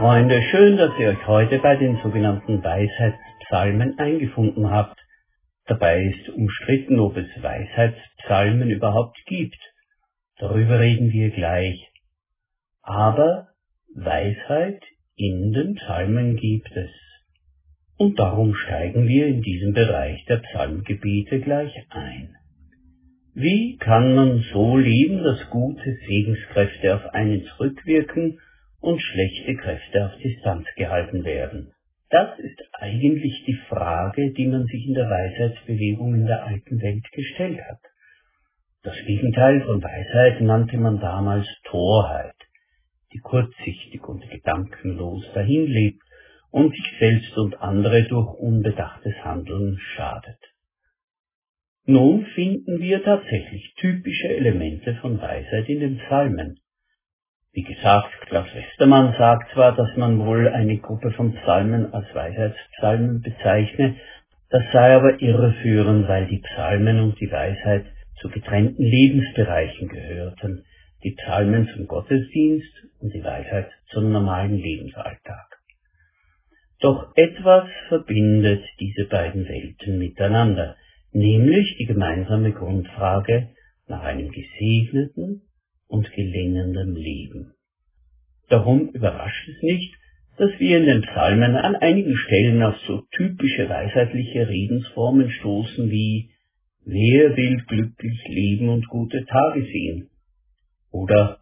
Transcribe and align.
Freunde, 0.00 0.40
schön, 0.50 0.78
dass 0.78 0.98
ihr 0.98 1.08
euch 1.08 1.26
heute 1.26 1.58
bei 1.58 1.76
den 1.76 1.98
sogenannten 2.02 2.64
Weisheitspsalmen 2.64 3.98
eingefunden 3.98 4.70
habt. 4.70 4.98
Dabei 5.66 6.04
ist 6.04 6.30
umstritten, 6.30 6.98
ob 6.98 7.18
es 7.18 7.26
Weisheitspsalmen 7.42 8.70
überhaupt 8.70 9.18
gibt. 9.26 9.58
Darüber 10.38 10.80
reden 10.80 11.12
wir 11.12 11.28
gleich. 11.28 11.86
Aber 12.80 13.48
Weisheit 13.94 14.82
in 15.16 15.52
den 15.52 15.74
Psalmen 15.74 16.36
gibt 16.36 16.74
es. 16.74 16.90
Und 17.98 18.18
darum 18.18 18.54
steigen 18.54 19.06
wir 19.06 19.26
in 19.26 19.42
diesem 19.42 19.74
Bereich 19.74 20.24
der 20.24 20.38
Psalmgebete 20.38 21.40
gleich 21.40 21.74
ein. 21.90 22.34
Wie 23.34 23.76
kann 23.76 24.14
man 24.14 24.42
so 24.50 24.78
leben, 24.78 25.22
dass 25.22 25.50
gute 25.50 25.94
Segenskräfte 26.08 26.94
auf 26.94 27.12
einen 27.12 27.44
zurückwirken 27.44 28.38
und 28.80 29.00
schlechte 29.00 29.54
Kräfte 29.56 30.06
auf 30.06 30.16
Distanz 30.22 30.66
gehalten 30.76 31.24
werden? 31.24 31.72
Das 32.10 32.38
ist 32.38 32.60
eigentlich 32.72 33.44
die 33.46 33.58
Frage, 33.68 34.32
die 34.32 34.46
man 34.46 34.66
sich 34.66 34.86
in 34.86 34.94
der 34.94 35.08
Weisheitsbewegung 35.08 36.14
in 36.14 36.26
der 36.26 36.44
alten 36.44 36.82
Welt 36.82 37.04
gestellt 37.12 37.60
hat. 37.60 37.78
Das 38.82 38.96
Gegenteil 39.06 39.60
von 39.62 39.82
Weisheit 39.82 40.40
nannte 40.40 40.76
man 40.76 40.98
damals 40.98 41.46
Torheit, 41.64 42.34
die 43.12 43.18
kurzsichtig 43.18 44.02
und 44.08 44.28
gedankenlos 44.28 45.24
dahinlebt 45.34 46.02
und 46.50 46.74
sich 46.74 46.96
selbst 46.98 47.36
und 47.36 47.60
andere 47.60 48.04
durch 48.04 48.34
unbedachtes 48.38 49.14
Handeln 49.22 49.78
schadet. 49.94 50.38
Nun 51.84 52.26
finden 52.34 52.80
wir 52.80 53.02
tatsächlich 53.04 53.74
typische 53.76 54.28
Elemente 54.28 54.96
von 54.96 55.20
Weisheit 55.20 55.68
in 55.68 55.80
den 55.80 55.98
Psalmen, 55.98 56.58
wie 57.52 57.62
gesagt, 57.62 58.12
Klaus 58.26 58.46
Westermann 58.54 59.14
sagt 59.18 59.52
zwar, 59.52 59.74
dass 59.74 59.96
man 59.96 60.24
wohl 60.24 60.48
eine 60.48 60.78
Gruppe 60.78 61.10
von 61.12 61.34
Psalmen 61.34 61.92
als 61.92 62.06
Weisheitspsalmen 62.14 63.22
bezeichne, 63.22 63.96
das 64.50 64.62
sei 64.72 64.94
aber 64.94 65.20
irreführend, 65.20 66.08
weil 66.08 66.26
die 66.26 66.38
Psalmen 66.38 67.00
und 67.00 67.20
die 67.20 67.30
Weisheit 67.30 67.86
zu 68.20 68.28
getrennten 68.28 68.82
Lebensbereichen 68.82 69.88
gehörten, 69.88 70.64
die 71.02 71.12
Psalmen 71.12 71.68
zum 71.74 71.86
Gottesdienst 71.86 72.72
und 73.00 73.14
die 73.14 73.24
Weisheit 73.24 73.70
zum 73.90 74.12
normalen 74.12 74.56
Lebensalltag. 74.56 75.58
Doch 76.80 77.12
etwas 77.16 77.68
verbindet 77.88 78.64
diese 78.78 79.06
beiden 79.06 79.48
Welten 79.48 79.98
miteinander, 79.98 80.76
nämlich 81.12 81.76
die 81.78 81.86
gemeinsame 81.86 82.52
Grundfrage 82.52 83.48
nach 83.86 84.02
einem 84.02 84.30
gesegneten 84.30 85.42
und 85.90 86.10
gelingendem 86.12 86.96
Leben. 86.96 87.52
Darum 88.48 88.88
überrascht 88.88 89.48
es 89.48 89.62
nicht, 89.62 89.94
dass 90.38 90.50
wir 90.58 90.78
in 90.78 90.86
den 90.86 91.02
Psalmen 91.02 91.56
an 91.56 91.76
einigen 91.76 92.16
Stellen 92.16 92.62
auf 92.62 92.76
so 92.86 93.02
typische 93.14 93.68
weisheitliche 93.68 94.48
Redensformen 94.48 95.30
stoßen 95.30 95.90
wie 95.90 96.30
Wer 96.86 97.36
will 97.36 97.62
glücklich 97.66 98.24
leben 98.26 98.70
und 98.70 98.88
gute 98.88 99.26
Tage 99.26 99.62
sehen? 99.64 100.08
Oder 100.90 101.40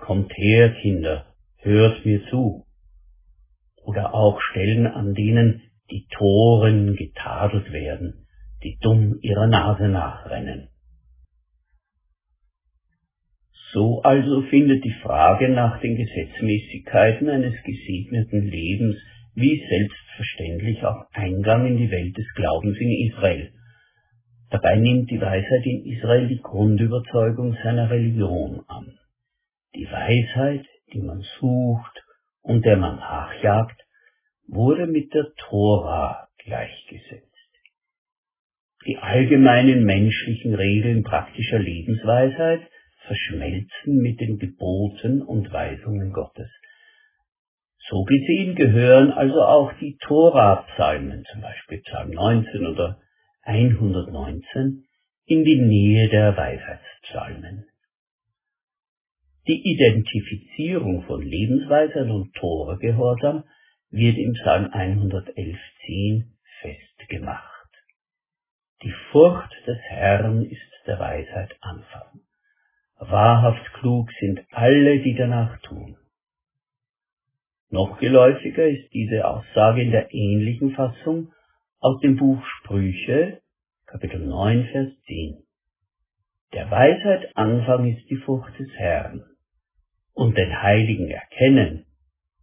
Kommt 0.00 0.36
her, 0.36 0.74
Kinder, 0.82 1.26
hört 1.58 2.04
mir 2.04 2.26
zu. 2.28 2.66
Oder 3.84 4.12
auch 4.12 4.40
Stellen, 4.50 4.86
an 4.86 5.14
denen 5.14 5.62
die 5.90 6.06
Toren 6.10 6.96
getadelt 6.96 7.72
werden, 7.72 8.26
die 8.62 8.76
dumm 8.80 9.18
ihrer 9.22 9.46
Nase 9.46 9.88
nachrennen. 9.88 10.68
So 13.74 14.00
also 14.02 14.42
findet 14.42 14.84
die 14.84 14.94
Frage 15.02 15.48
nach 15.48 15.80
den 15.80 15.96
Gesetzmäßigkeiten 15.96 17.28
eines 17.28 17.54
gesegneten 17.64 18.48
Lebens 18.48 18.96
wie 19.34 19.60
selbstverständlich 19.68 20.84
auch 20.84 21.06
Eingang 21.12 21.66
in 21.66 21.78
die 21.78 21.90
Welt 21.90 22.16
des 22.16 22.32
Glaubens 22.36 22.78
in 22.78 23.10
Israel. 23.10 23.52
Dabei 24.50 24.76
nimmt 24.76 25.10
die 25.10 25.20
Weisheit 25.20 25.66
in 25.66 25.84
Israel 25.86 26.28
die 26.28 26.40
Grundüberzeugung 26.40 27.56
seiner 27.64 27.90
Religion 27.90 28.62
an. 28.68 28.96
Die 29.74 29.86
Weisheit, 29.90 30.64
die 30.92 31.00
man 31.00 31.22
sucht 31.40 32.00
und 32.42 32.64
der 32.64 32.76
man 32.76 32.98
nachjagt, 32.98 33.82
wurde 34.46 34.86
mit 34.86 35.12
der 35.12 35.26
Tora 35.48 36.28
gleichgesetzt. 36.44 37.24
Die 38.86 38.98
allgemeinen 38.98 39.82
menschlichen 39.82 40.54
Regeln 40.54 41.02
praktischer 41.02 41.58
Lebensweisheit 41.58 42.60
verschmelzen 43.06 43.96
mit 44.02 44.20
den 44.20 44.38
Geboten 44.38 45.22
und 45.22 45.52
Weisungen 45.52 46.12
Gottes. 46.12 46.50
So 47.88 48.02
gesehen 48.04 48.54
gehören 48.54 49.12
also 49.12 49.42
auch 49.42 49.72
die 49.74 49.96
Tora-Psalmen, 49.98 51.24
zum 51.30 51.42
Beispiel 51.42 51.82
Psalm 51.82 52.10
19 52.10 52.66
oder 52.66 52.98
119, 53.42 54.84
in 55.26 55.44
die 55.44 55.60
Nähe 55.60 56.08
der 56.08 56.36
Weisheitspsalmen. 56.36 57.66
Die 59.46 59.60
Identifizierung 59.62 61.02
von 61.02 61.20
Lebensweisern 61.20 62.10
und 62.10 62.34
Toregehorsam 62.34 63.44
wird 63.90 64.16
im 64.16 64.32
Psalm 64.32 64.66
111.10 64.72 66.24
festgemacht. 66.62 67.68
Die 68.82 68.94
Furcht 69.12 69.52
des 69.66 69.78
Herrn 69.88 70.42
ist 70.46 70.60
der 70.86 70.98
Weisheit 70.98 71.54
Anfang. 71.60 72.23
Wahrhaft 73.14 73.72
klug 73.74 74.10
sind 74.18 74.40
alle, 74.50 74.98
die 74.98 75.14
danach 75.14 75.60
tun. 75.60 75.96
Noch 77.70 78.00
geläufiger 78.00 78.66
ist 78.66 78.92
diese 78.92 79.24
Aussage 79.24 79.82
in 79.82 79.92
der 79.92 80.12
ähnlichen 80.12 80.72
Fassung 80.72 81.32
aus 81.78 82.00
dem 82.00 82.16
Buch 82.16 82.44
Sprüche, 82.44 83.40
Kapitel 83.86 84.18
9, 84.18 84.66
Vers 84.72 84.88
10. 85.06 85.44
Der 86.54 86.68
Weisheit 86.72 87.36
Anfang 87.36 87.86
ist 87.86 88.10
die 88.10 88.16
Furcht 88.16 88.58
des 88.58 88.70
Herrn, 88.74 89.22
und 90.14 90.36
den 90.36 90.60
Heiligen 90.60 91.08
erkennen, 91.08 91.86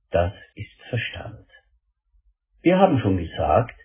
das 0.09 0.31
ist 0.55 0.81
Verstand. 0.87 1.47
Wir 2.61 2.79
haben 2.79 2.97
schon 2.99 3.17
gesagt, 3.17 3.75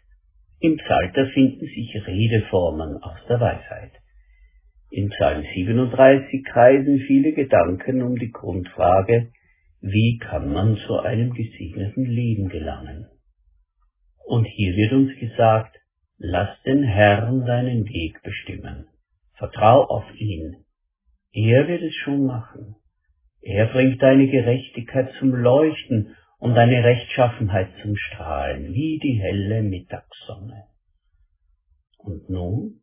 im 0.60 0.76
Psalter 0.76 1.26
finden 1.34 1.66
sich 1.66 2.06
Redeformen 2.06 3.03
aus 3.03 3.18
der 3.28 3.41
Weisheit. 3.41 3.91
In 4.97 5.11
Psalm 5.11 5.45
37 5.55 6.43
kreisen 6.43 7.01
viele 7.01 7.34
Gedanken 7.34 8.01
um 8.01 8.17
die 8.17 8.31
Grundfrage, 8.31 9.31
wie 9.83 10.16
kann 10.16 10.51
man 10.51 10.78
zu 10.87 10.98
einem 11.01 11.34
gesegneten 11.34 12.07
Leben 12.07 12.48
gelangen? 12.48 13.07
Und 14.25 14.47
hier 14.47 14.75
wird 14.75 14.93
uns 14.95 15.21
gesagt, 15.21 15.77
lass 16.16 16.48
den 16.63 16.83
Herrn 16.83 17.45
deinen 17.45 17.84
Weg 17.84 18.22
bestimmen. 18.22 18.87
Vertrau 19.34 19.84
auf 19.84 20.10
ihn. 20.15 20.65
Er 21.31 21.69
wird 21.69 21.83
es 21.83 21.95
schon 21.97 22.25
machen. 22.25 22.77
Er 23.42 23.66
bringt 23.66 24.03
deine 24.03 24.28
Gerechtigkeit 24.28 25.13
zum 25.19 25.34
Leuchten 25.34 26.16
und 26.39 26.54
deine 26.54 26.83
Rechtschaffenheit 26.83 27.69
zum 27.83 27.95
Strahlen, 27.97 28.72
wie 28.72 28.99
die 28.99 29.21
helle 29.21 29.63
Mittagssonne. 29.63 30.69
Und 31.99 32.31
nun 32.31 32.81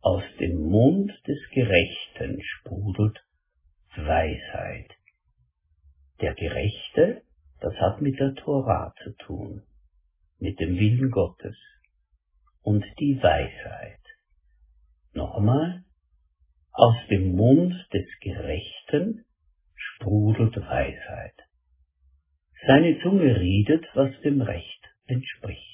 aus 0.00 0.22
dem 0.38 0.56
Mund 0.56 1.12
des 1.26 1.38
Gerechten 1.52 2.40
sprudelt 2.42 3.22
Weisheit. 3.96 4.90
Der 6.20 6.34
Gerechte, 6.34 7.22
das 7.60 7.74
hat 7.74 8.00
mit 8.00 8.18
der 8.18 8.34
Tora 8.34 8.94
zu 9.02 9.10
tun, 9.24 9.62
mit 10.38 10.58
dem 10.58 10.78
Willen 10.78 11.10
Gottes 11.10 11.56
und 12.62 12.84
die 12.98 13.18
Weisheit. 13.22 14.00
Nochmal, 15.12 15.84
aus 16.72 16.96
dem 17.10 17.34
Mund 17.34 17.74
des 17.92 18.06
Gerechten 18.20 19.24
sprudelt 19.74 20.56
Weisheit. 20.56 21.34
Seine 22.66 22.98
Zunge 23.00 23.38
redet, 23.38 23.84
was 23.94 24.10
dem 24.22 24.40
Recht 24.40 24.80
entspricht. 25.06 25.69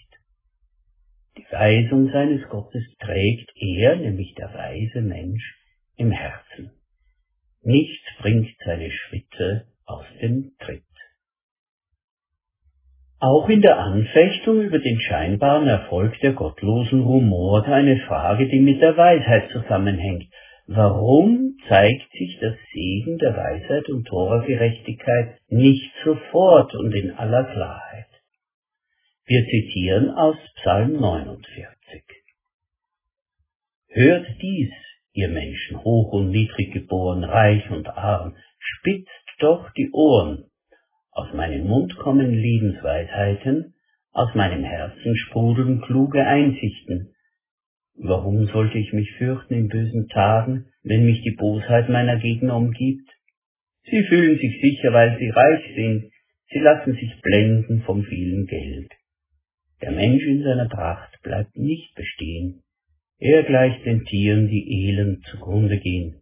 Die 1.36 1.46
Weisung 1.52 2.10
seines 2.10 2.48
Gottes 2.48 2.84
trägt 2.98 3.50
er, 3.56 3.96
nämlich 3.96 4.34
der 4.34 4.54
weise 4.54 5.02
Mensch, 5.02 5.58
im 5.96 6.10
Herzen. 6.10 6.70
Nichts 7.62 8.06
bringt 8.20 8.48
seine 8.64 8.90
Schritte 8.90 9.66
aus 9.84 10.06
dem 10.22 10.52
Tritt. 10.58 10.82
Auch 13.18 13.48
in 13.48 13.60
der 13.60 13.78
Anfechtung 13.78 14.62
über 14.62 14.78
den 14.78 15.00
scheinbaren 15.00 15.66
Erfolg 15.66 16.18
der 16.20 16.32
Gottlosen 16.32 17.00
rumort 17.00 17.66
eine 17.66 17.98
Frage, 18.06 18.48
die 18.48 18.60
mit 18.60 18.80
der 18.80 18.96
Weisheit 18.96 19.50
zusammenhängt. 19.50 20.26
Warum 20.66 21.56
zeigt 21.68 22.10
sich 22.12 22.38
das 22.40 22.56
Segen 22.72 23.18
der 23.18 23.36
Weisheit 23.36 23.88
und 23.88 24.06
Toragerechtigkeit 24.06 25.38
nicht 25.48 25.92
sofort 26.04 26.74
und 26.74 26.92
in 26.92 27.12
aller 27.12 27.44
Klarheit? 27.44 28.05
Wir 29.28 29.44
zitieren 29.44 30.10
aus 30.10 30.36
Psalm 30.60 31.00
49. 31.00 32.04
Hört 33.88 34.26
dies, 34.40 34.70
ihr 35.14 35.26
Menschen, 35.26 35.82
hoch 35.82 36.12
und 36.12 36.30
niedrig 36.30 36.72
geboren, 36.72 37.24
reich 37.24 37.68
und 37.70 37.88
arm, 37.88 38.36
spitzt 38.60 39.10
doch 39.40 39.68
die 39.72 39.90
Ohren, 39.90 40.44
Aus 41.10 41.34
meinem 41.34 41.66
Mund 41.66 41.96
kommen 41.96 42.34
Lebensweisheiten, 42.34 43.74
aus 44.12 44.32
meinem 44.36 44.62
Herzen 44.62 45.16
sprudeln 45.16 45.80
kluge 45.80 46.24
Einsichten. 46.24 47.12
Warum 47.96 48.46
sollte 48.46 48.78
ich 48.78 48.92
mich 48.92 49.10
fürchten 49.18 49.54
in 49.54 49.66
bösen 49.66 50.06
Tagen, 50.06 50.66
wenn 50.84 51.04
mich 51.04 51.22
die 51.22 51.34
Bosheit 51.36 51.88
meiner 51.88 52.20
Gegner 52.20 52.54
umgibt? 52.54 53.10
Sie 53.90 54.04
fühlen 54.04 54.38
sich 54.38 54.60
sicher, 54.62 54.92
weil 54.92 55.18
sie 55.18 55.30
reich 55.30 55.64
sind, 55.74 56.12
sie 56.50 56.60
lassen 56.60 56.92
sich 56.92 57.20
blenden 57.22 57.82
vom 57.82 58.04
vielen 58.04 58.46
Geld. 58.46 58.92
Der 59.82 59.92
Mensch 59.92 60.24
in 60.24 60.42
seiner 60.42 60.68
Pracht 60.68 61.20
bleibt 61.22 61.56
nicht 61.56 61.94
bestehen, 61.94 62.62
er 63.18 63.44
gleicht 63.44 63.84
den 63.86 64.04
Tieren, 64.04 64.48
die 64.48 64.88
elend 64.88 65.24
zugrunde 65.26 65.78
gehen. 65.78 66.20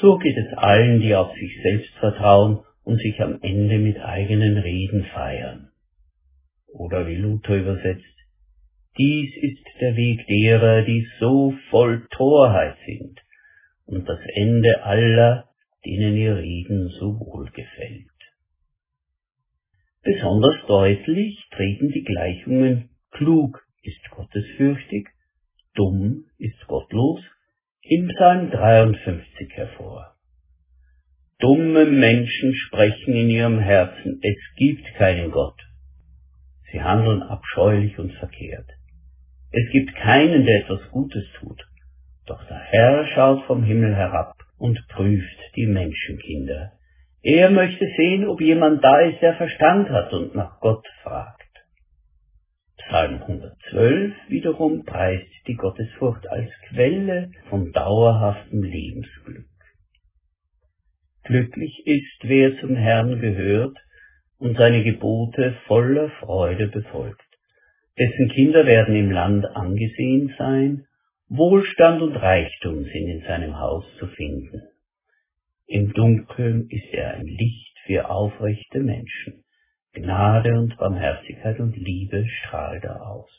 So 0.00 0.16
geht 0.18 0.36
es 0.36 0.56
allen, 0.56 1.00
die 1.00 1.14
auf 1.14 1.32
sich 1.34 1.62
selbst 1.62 1.94
vertrauen 1.98 2.60
und 2.84 2.98
sich 3.00 3.20
am 3.20 3.38
Ende 3.42 3.78
mit 3.78 3.98
eigenen 3.98 4.56
Reden 4.56 5.04
feiern. 5.12 5.70
Oder 6.68 7.06
wie 7.06 7.16
Luther 7.16 7.56
übersetzt, 7.56 8.04
dies 8.98 9.30
ist 9.42 9.64
der 9.80 9.96
Weg 9.96 10.26
derer, 10.26 10.82
die 10.82 11.06
so 11.18 11.54
voll 11.70 12.06
Torheit 12.10 12.76
sind, 12.86 13.20
und 13.84 14.08
das 14.08 14.20
Ende 14.34 14.82
aller, 14.84 15.48
denen 15.84 16.16
ihr 16.16 16.36
Reden 16.36 16.88
so 16.98 17.18
wohl 17.18 17.50
gefällt. 17.50 18.09
Besonders 20.02 20.56
deutlich 20.66 21.46
treten 21.50 21.90
die 21.90 22.04
Gleichungen 22.04 22.88
klug 23.10 23.62
ist 23.82 24.10
gottesfürchtig, 24.10 25.08
dumm 25.74 26.24
ist 26.38 26.66
gottlos 26.66 27.20
in 27.82 28.08
Psalm 28.08 28.50
53 28.50 29.50
hervor. 29.52 30.14
Dumme 31.38 31.84
Menschen 31.84 32.54
sprechen 32.54 33.14
in 33.14 33.28
ihrem 33.28 33.58
Herzen, 33.58 34.20
es 34.22 34.56
gibt 34.56 34.86
keinen 34.94 35.30
Gott. 35.30 35.60
Sie 36.72 36.80
handeln 36.80 37.22
abscheulich 37.22 37.98
und 37.98 38.12
verkehrt. 38.14 38.70
Es 39.50 39.70
gibt 39.72 39.94
keinen, 39.96 40.46
der 40.46 40.60
etwas 40.62 40.80
Gutes 40.90 41.24
tut. 41.40 41.62
Doch 42.26 42.42
der 42.46 42.58
Herr 42.58 43.06
schaut 43.14 43.44
vom 43.46 43.64
Himmel 43.64 43.94
herab 43.94 44.34
und 44.56 44.78
prüft 44.88 45.38
die 45.56 45.66
Menschenkinder. 45.66 46.72
Er 47.22 47.50
möchte 47.50 47.86
sehen, 47.96 48.26
ob 48.26 48.40
jemand 48.40 48.82
da 48.82 49.00
ist, 49.00 49.20
der 49.20 49.34
Verstand 49.34 49.90
hat 49.90 50.12
und 50.12 50.34
nach 50.34 50.58
Gott 50.60 50.86
fragt. 51.02 51.40
Psalm 52.78 53.22
112 53.22 54.14
wiederum 54.28 54.84
preist 54.84 55.28
die 55.46 55.54
Gottesfurcht 55.54 56.26
als 56.28 56.50
Quelle 56.68 57.30
von 57.50 57.72
dauerhaftem 57.72 58.62
Lebensglück. 58.62 59.46
Glücklich 61.24 61.86
ist, 61.86 62.18
wer 62.22 62.58
zum 62.58 62.74
Herrn 62.74 63.20
gehört 63.20 63.76
und 64.38 64.56
seine 64.56 64.82
Gebote 64.82 65.56
voller 65.66 66.08
Freude 66.20 66.68
befolgt. 66.68 67.20
Dessen 67.98 68.30
Kinder 68.30 68.64
werden 68.64 68.96
im 68.96 69.10
Land 69.10 69.44
angesehen 69.44 70.34
sein, 70.38 70.86
Wohlstand 71.28 72.00
und 72.00 72.16
Reichtum 72.16 72.84
sind 72.84 73.08
in 73.08 73.22
seinem 73.26 73.58
Haus 73.58 73.84
zu 73.98 74.06
finden. 74.06 74.62
Im 75.72 75.92
Dunkeln 75.92 76.66
ist 76.68 76.92
er 76.92 77.14
ein 77.14 77.26
Licht 77.28 77.78
für 77.86 78.10
aufrechte 78.10 78.80
Menschen. 78.80 79.44
Gnade 79.92 80.58
und 80.58 80.76
Barmherzigkeit 80.76 81.60
und 81.60 81.76
Liebe 81.76 82.26
strahlt 82.26 82.82
er 82.82 83.06
aus. 83.06 83.30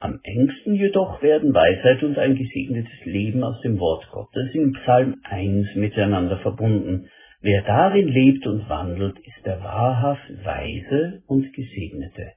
Am 0.00 0.20
engsten 0.22 0.74
jedoch 0.74 1.22
werden 1.22 1.54
Weisheit 1.54 2.02
und 2.02 2.18
ein 2.18 2.36
gesegnetes 2.36 3.06
Leben 3.06 3.42
aus 3.42 3.58
dem 3.62 3.78
Wort 3.78 4.06
Gottes 4.10 4.50
in 4.52 4.74
Psalm 4.82 5.16
1 5.22 5.76
miteinander 5.76 6.38
verbunden. 6.40 7.08
Wer 7.40 7.62
darin 7.62 8.08
lebt 8.08 8.46
und 8.46 8.68
wandelt, 8.68 9.18
ist 9.20 9.46
der 9.46 9.60
wahrhaft 9.60 10.28
Weise 10.44 11.22
und 11.26 11.54
Gesegnete. 11.54 12.32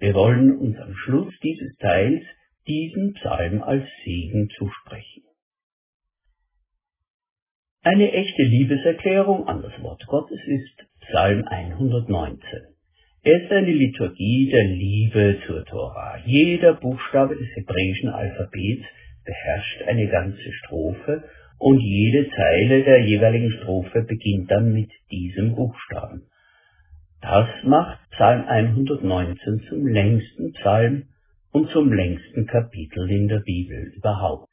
Wir 0.00 0.14
wollen 0.14 0.58
uns 0.58 0.76
am 0.76 0.92
Schluss 0.92 1.32
dieses 1.40 1.76
Teils 1.76 2.24
diesen 2.66 3.12
Psalm 3.12 3.62
als 3.62 3.86
Segen 4.04 4.48
zusprechen. 4.58 5.29
Eine 7.82 8.12
echte 8.12 8.42
Liebeserklärung 8.42 9.48
an 9.48 9.62
das 9.62 9.72
Wort 9.82 10.06
Gottes 10.06 10.38
ist 10.46 10.86
Psalm 11.06 11.42
119. 11.48 12.38
Er 13.22 13.42
ist 13.42 13.50
eine 13.50 13.72
Liturgie 13.72 14.50
der 14.52 14.64
Liebe 14.64 15.38
zur 15.46 15.64
Tora. 15.64 16.18
Jeder 16.26 16.74
Buchstabe 16.74 17.36
des 17.36 17.48
hebräischen 17.56 18.10
Alphabets 18.10 18.84
beherrscht 19.24 19.82
eine 19.86 20.08
ganze 20.08 20.52
Strophe 20.52 21.24
und 21.58 21.80
jede 21.80 22.28
Zeile 22.28 22.84
der 22.84 23.00
jeweiligen 23.00 23.50
Strophe 23.52 24.02
beginnt 24.02 24.50
dann 24.50 24.74
mit 24.74 24.90
diesem 25.10 25.54
Buchstaben. 25.54 26.24
Das 27.22 27.48
macht 27.64 27.98
Psalm 28.10 28.44
119 28.44 29.62
zum 29.70 29.86
längsten 29.86 30.52
Psalm 30.52 31.04
und 31.52 31.70
zum 31.70 31.90
längsten 31.90 32.46
Kapitel 32.46 33.10
in 33.10 33.28
der 33.28 33.40
Bibel 33.40 33.90
überhaupt. 33.96 34.49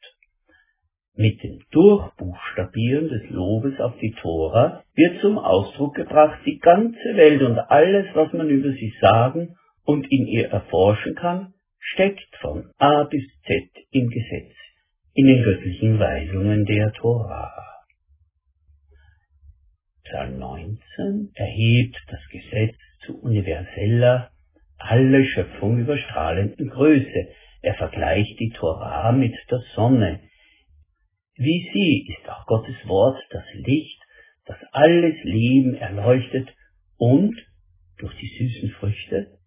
Mit 1.20 1.42
dem 1.42 1.60
Durchbuchstabieren 1.72 3.10
des 3.10 3.28
Lobes 3.32 3.80
auf 3.80 3.98
die 4.00 4.14
Tora 4.22 4.84
wird 4.94 5.20
zum 5.20 5.40
Ausdruck 5.40 5.96
gebracht, 5.96 6.40
die 6.46 6.60
ganze 6.60 7.16
Welt 7.16 7.42
und 7.42 7.58
alles, 7.58 8.06
was 8.14 8.32
man 8.34 8.50
über 8.50 8.70
sie 8.70 8.94
sagen 9.02 9.56
und 9.84 10.12
in 10.12 10.28
ihr 10.28 10.50
erforschen 10.50 11.16
kann, 11.16 11.56
steckt 11.80 12.36
von 12.40 12.70
A 12.78 13.06
bis 13.06 13.24
Z 13.48 13.68
im 13.90 14.10
Gesetz, 14.10 14.54
in 15.16 15.26
den 15.26 15.42
göttlichen 15.42 15.98
Weisungen 15.98 16.66
der 16.66 16.92
Tora. 16.94 17.52
Psalm 20.04 20.38
19 20.38 21.32
erhebt 21.34 21.98
das 22.10 22.22
Gesetz 22.32 22.76
zu 23.08 23.20
universeller, 23.20 24.30
alle 24.78 25.26
Schöpfung 25.26 25.80
überstrahlenden 25.80 26.70
Größe. 26.70 27.30
Er 27.64 27.74
vergleicht 27.74 28.40
die 28.40 28.52
Tora 28.52 29.12
mit 29.14 29.34
der 29.50 29.62
Sonne, 29.74 30.20
wie 31.38 31.70
sie 31.74 32.14
ist 32.14 32.30
auch 32.30 32.46
Gottes 32.46 32.76
Wort 32.88 33.18
das 33.30 33.46
Licht, 33.54 34.02
das 34.46 34.58
alles 34.72 35.16
Leben 35.24 35.76
erleuchtet 35.76 36.50
und 36.98 37.36
durch 37.98 38.16
die 38.18 38.28
süßen 38.28 38.72
Früchte 38.72 39.38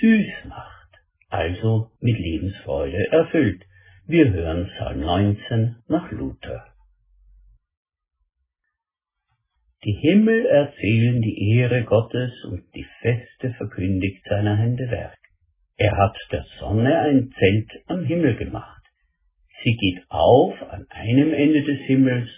süß 0.00 0.48
macht, 0.48 0.88
also 1.28 1.90
mit 2.00 2.18
Lebensfreude 2.18 3.10
erfüllt. 3.10 3.62
Wir 4.06 4.30
hören 4.30 4.68
Psalm 4.74 5.00
19 5.00 5.76
nach 5.88 6.10
Luther. 6.10 6.66
Die 9.84 9.92
Himmel 9.92 10.44
erzählen 10.46 11.22
die 11.22 11.54
Ehre 11.54 11.84
Gottes 11.84 12.32
und 12.44 12.64
die 12.74 12.86
Feste 13.00 13.54
verkündigt 13.54 14.22
seiner 14.28 14.56
Hände 14.56 14.90
Werk. 14.90 15.16
Er 15.76 15.96
hat 15.96 16.16
der 16.30 16.44
Sonne 16.58 16.98
ein 16.98 17.30
Zelt 17.38 17.70
am 17.86 18.04
Himmel 18.04 18.36
gemacht. 18.36 18.79
Sie 19.62 19.76
geht 19.76 20.04
auf 20.08 20.54
an 20.70 20.86
einem 20.88 21.32
Ende 21.34 21.62
des 21.62 21.80
Himmels 21.86 22.28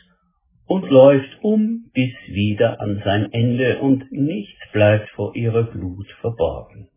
und 0.67 0.89
läuft 0.91 1.43
um 1.43 1.91
bis 1.93 2.13
wieder 2.29 2.81
an 2.81 3.01
sein 3.05 3.33
Ende 3.33 3.81
und 3.81 4.11
nichts 4.11 4.61
bleibt 4.73 5.09
vor 5.11 5.37
ihrer 5.37 5.71
Glut 5.71 6.11
verborgen. 6.21 6.89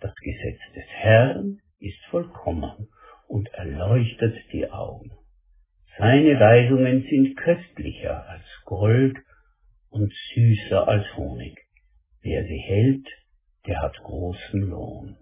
Das 0.00 0.14
Gesetz 0.16 0.58
des 0.74 0.86
Herrn 0.88 1.58
ist 1.78 1.98
vollkommen 2.10 2.88
und 3.28 3.48
erleuchtet 3.52 4.36
die 4.52 4.70
Augen. 4.70 5.10
Seine 5.98 6.38
Weisungen 6.40 7.04
sind 7.08 7.36
köstlicher 7.36 8.28
als 8.28 8.46
Gold 8.64 9.16
und 9.90 10.12
süßer 10.34 10.86
als 10.86 11.04
Honig. 11.16 11.58
Wer 12.22 12.44
sie 12.44 12.58
hält, 12.58 13.06
der 13.66 13.82
hat 13.82 13.96
großen 13.98 14.60
Lohn. 14.60 15.16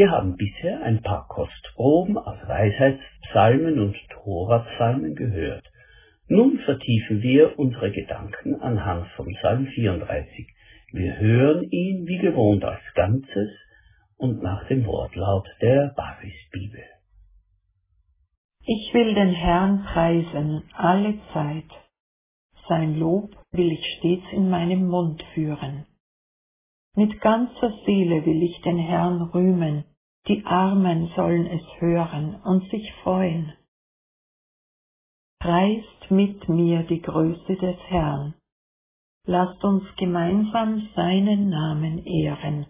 Wir 0.00 0.12
haben 0.12 0.36
bisher 0.36 0.82
ein 0.82 1.02
paar 1.02 1.28
Kostproben 1.28 2.16
aus 2.16 2.38
Weisheitspsalmen 2.48 3.78
und 3.80 3.94
Torapsalmen 4.08 5.14
gehört. 5.14 5.62
Nun 6.26 6.58
vertiefen 6.60 7.20
wir 7.20 7.58
unsere 7.58 7.92
Gedanken 7.92 8.62
anhand 8.62 9.08
von 9.08 9.26
Psalm 9.34 9.66
34. 9.66 10.46
Wir 10.92 11.18
hören 11.18 11.64
ihn 11.64 12.06
wie 12.06 12.16
gewohnt 12.16 12.64
als 12.64 12.80
Ganzes 12.94 13.50
und 14.16 14.42
nach 14.42 14.66
dem 14.68 14.86
Wortlaut 14.86 15.46
der 15.60 15.92
Basisbibel. 15.94 16.82
Ich 18.64 18.94
will 18.94 19.12
den 19.12 19.34
Herrn 19.34 19.84
preisen 19.84 20.62
alle 20.72 21.18
Zeit. 21.34 21.70
Sein 22.70 22.98
Lob 22.98 23.36
will 23.52 23.70
ich 23.70 23.84
stets 23.98 24.32
in 24.32 24.48
meinem 24.48 24.86
Mund 24.86 25.22
führen. 25.34 25.84
Mit 26.96 27.20
ganzer 27.20 27.72
Seele 27.84 28.24
will 28.24 28.42
ich 28.42 28.62
den 28.62 28.78
Herrn 28.78 29.20
rühmen, 29.22 29.84
die 30.28 30.44
Armen 30.44 31.10
sollen 31.16 31.46
es 31.46 31.80
hören 31.80 32.40
und 32.42 32.68
sich 32.70 32.92
freuen. 33.02 33.52
Preist 35.40 36.10
mit 36.10 36.48
mir 36.48 36.82
die 36.82 37.00
Größe 37.00 37.56
des 37.56 37.78
Herrn. 37.88 38.34
Lasst 39.26 39.62
uns 39.64 39.84
gemeinsam 39.96 40.88
seinen 40.94 41.48
Namen 41.48 42.04
ehren. 42.04 42.66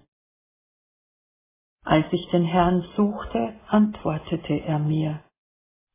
Als 1.85 2.07
ich 2.13 2.29
den 2.31 2.45
Herrn 2.45 2.83
suchte, 2.97 3.55
antwortete 3.69 4.55
er 4.55 4.79
mir. 4.79 5.25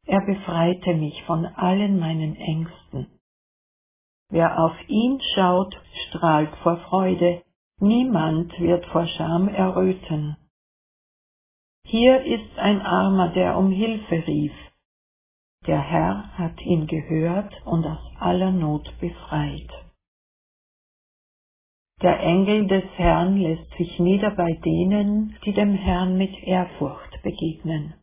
Er 0.05 0.21
befreite 0.25 0.93
mich 0.93 1.24
von 1.24 1.45
allen 1.45 2.00
meinen 2.00 2.35
Ängsten. 2.35 3.07
Wer 4.29 4.59
auf 4.59 4.75
ihn 4.88 5.19
schaut, 5.33 5.75
strahlt 6.07 6.55
vor 6.57 6.77
Freude, 6.89 7.43
niemand 7.79 8.59
wird 8.59 8.85
vor 8.88 9.07
Scham 9.07 9.47
erröten. 9.47 10.35
Hier 11.88 12.25
ist 12.25 12.58
ein 12.58 12.82
Armer, 12.82 13.30
der 13.34 13.58
um 13.58 13.72
Hilfe 13.72 14.25
rief. 14.25 14.54
Der 15.68 15.80
Herr 15.80 16.36
hat 16.36 16.60
ihn 16.62 16.88
gehört 16.88 17.54
und 17.63 17.86
aus 17.86 18.12
aller 18.20 18.51
Not 18.51 18.92
befreit. 19.00 19.70
Der 22.01 22.20
Engel 22.22 22.65
des 22.68 22.86
Herrn 22.98 23.38
lässt 23.38 23.70
sich 23.77 24.00
nieder 24.00 24.32
bei 24.32 24.54
denen, 24.54 25.38
die 25.46 25.54
dem 25.54 25.75
Herrn 25.75 26.18
mit 26.18 26.36
Ehrfurcht 26.44 27.22
begegnen. 27.22 27.94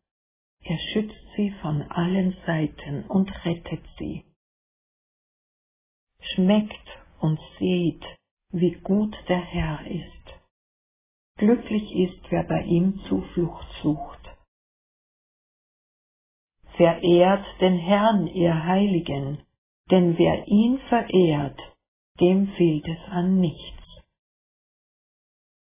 Er 0.62 0.78
schützt 0.92 1.26
sie 1.36 1.50
von 1.60 1.82
allen 1.82 2.36
Seiten 2.46 3.04
und 3.08 3.30
rettet 3.44 3.84
sie. 3.98 4.24
Schmeckt 6.20 6.88
und 7.20 7.40
seht, 7.58 8.04
wie 8.52 8.74
gut 8.74 9.16
der 9.28 9.40
Herr 9.40 9.84
ist. 9.86 10.21
Glücklich 11.36 11.94
ist, 11.94 12.30
wer 12.30 12.44
bei 12.44 12.62
ihm 12.62 13.00
Zuflucht 13.08 13.66
sucht. 13.82 14.20
Verehrt 16.76 17.44
den 17.60 17.78
Herrn, 17.78 18.26
ihr 18.26 18.64
Heiligen, 18.64 19.38
denn 19.90 20.16
wer 20.18 20.46
ihn 20.46 20.78
verehrt, 20.88 21.58
dem 22.20 22.48
fehlt 22.48 22.86
es 22.86 23.10
an 23.10 23.40
nichts. 23.40 23.82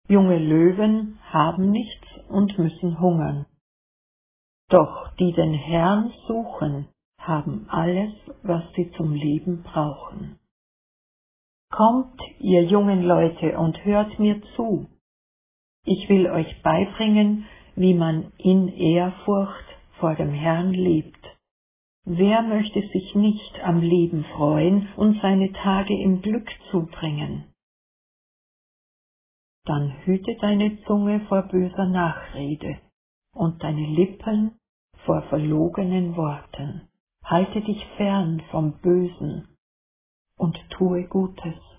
Junge 0.07 0.37
Löwen 0.37 1.19
haben 1.23 1.71
nichts 1.71 2.07
und 2.27 2.57
müssen 2.57 2.99
hungern. 2.99 3.45
Doch 4.69 5.13
die 5.15 5.31
den 5.33 5.53
Herrn 5.53 6.13
suchen, 6.27 6.87
haben 7.17 7.67
alles, 7.69 8.13
was 8.43 8.63
sie 8.75 8.91
zum 8.91 9.13
Leben 9.13 9.63
brauchen. 9.63 10.39
Kommt, 11.71 12.19
ihr 12.39 12.63
jungen 12.65 13.03
Leute, 13.03 13.57
und 13.57 13.83
hört 13.85 14.19
mir 14.19 14.41
zu. 14.55 14.87
Ich 15.83 16.07
will 16.09 16.27
euch 16.29 16.61
beibringen, 16.61 17.45
wie 17.75 17.93
man 17.93 18.31
in 18.37 18.67
Ehrfurcht 18.67 19.65
vor 19.99 20.15
dem 20.15 20.31
Herrn 20.31 20.73
lebt. 20.73 21.17
Wer 22.05 22.41
möchte 22.41 22.81
sich 22.81 23.15
nicht 23.15 23.59
am 23.63 23.81
Leben 23.81 24.23
freuen 24.35 24.89
und 24.95 25.21
seine 25.21 25.51
Tage 25.53 25.99
im 26.01 26.21
Glück 26.21 26.49
zubringen? 26.71 27.45
Dann 29.65 29.91
hüte 30.05 30.35
deine 30.41 30.81
Zunge 30.83 31.21
vor 31.27 31.43
böser 31.43 31.85
Nachrede 31.85 32.79
und 33.33 33.63
deine 33.63 33.85
Lippen 33.85 34.57
vor 35.05 35.21
verlogenen 35.23 36.15
Worten. 36.15 36.89
Halte 37.23 37.61
dich 37.61 37.85
fern 37.97 38.41
vom 38.51 38.79
Bösen 38.81 39.47
und 40.37 40.59
tue 40.71 41.07
Gutes. 41.07 41.70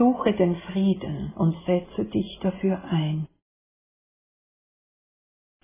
Suche 0.00 0.32
den 0.32 0.56
Frieden 0.56 1.34
und 1.36 1.54
setze 1.66 2.06
dich 2.06 2.38
dafür 2.40 2.82
ein. 2.84 3.28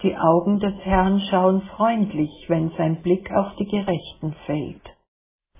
Die 0.02 0.14
Augen 0.14 0.60
des 0.60 0.74
Herrn 0.84 1.20
schauen 1.30 1.62
freundlich, 1.74 2.44
wenn 2.48 2.68
sein 2.76 3.00
Blick 3.00 3.32
auf 3.32 3.56
die 3.56 3.64
Gerechten 3.64 4.34
fällt. 4.44 4.82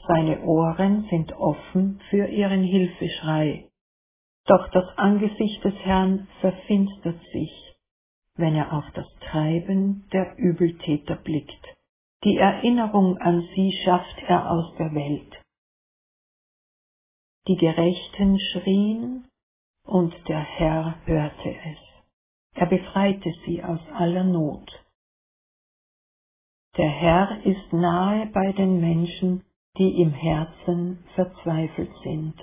Seine 0.06 0.42
Ohren 0.42 1.06
sind 1.09 1.33
offen 1.33 2.02
für 2.11 2.26
ihren 2.26 2.64
Hilfeschrei. 2.64 3.71
Doch 4.45 4.68
das 4.73 4.99
Angesicht 4.99 5.64
des 5.64 5.75
Herrn 5.76 6.28
verfinstert 6.42 7.23
sich, 7.33 7.76
wenn 8.35 8.54
er 8.54 8.75
auf 8.75 8.85
das 8.92 9.06
Treiben 9.30 10.06
der 10.12 10.37
Übeltäter 10.37 11.16
blickt. 11.16 11.64
Die 12.25 12.37
Erinnerung 12.37 13.16
an 13.16 13.40
sie 13.54 13.73
schafft 13.87 14.23
er 14.28 14.50
aus 14.50 14.75
der 14.78 14.95
Welt. 14.95 15.46
Die 17.49 17.57
Gerechten 17.57 18.41
schrien, 18.41 19.29
und 19.85 20.12
der 20.26 20.41
Herr 20.41 20.97
hörte 21.07 21.50
es. 21.50 21.79
Er 22.55 22.67
befreite 22.67 23.33
sie 23.45 23.62
aus 23.62 23.81
aller 23.93 24.25
Not. 24.25 24.69
Der 26.76 26.91
Herr 26.91 27.47
ist 27.47 27.73
nahe 27.73 28.26
bei 28.26 28.53
den 28.53 28.81
Menschen, 28.81 29.45
die 29.79 30.00
im 30.03 30.11
Herzen 30.11 31.05
verzweifelt 31.15 31.93
sind. 32.03 32.35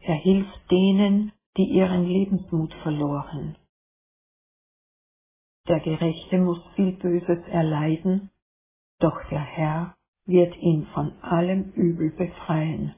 Er 0.00 0.16
hilft 0.16 0.70
denen, 0.70 1.32
die 1.56 1.64
ihren 1.64 2.04
Lebensmut 2.06 2.74
verloren. 2.82 3.56
Der 5.66 5.80
Gerechte 5.80 6.38
muss 6.38 6.60
viel 6.76 6.92
Böses 6.92 7.42
erleiden, 7.48 8.30
doch 8.98 9.18
der 9.30 9.40
Herr 9.40 9.96
wird 10.26 10.54
ihn 10.58 10.86
von 10.92 11.12
allem 11.22 11.70
Übel 11.72 12.10
befreien. 12.10 12.94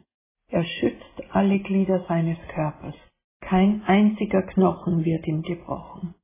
Er 0.48 0.64
schützt 0.64 1.22
alle 1.32 1.58
Glieder 1.58 2.04
seines 2.06 2.38
Körpers, 2.48 2.94
kein 3.40 3.82
einziger 3.84 4.42
Knochen 4.42 5.04
wird 5.04 5.26
ihm 5.26 5.42
gebrochen. 5.42 6.14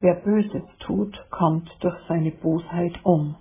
Wer 0.00 0.14
Böses 0.14 0.64
tut, 0.80 1.14
kommt 1.30 1.70
durch 1.80 1.98
seine 2.08 2.30
Bosheit 2.30 2.98
um, 3.04 3.36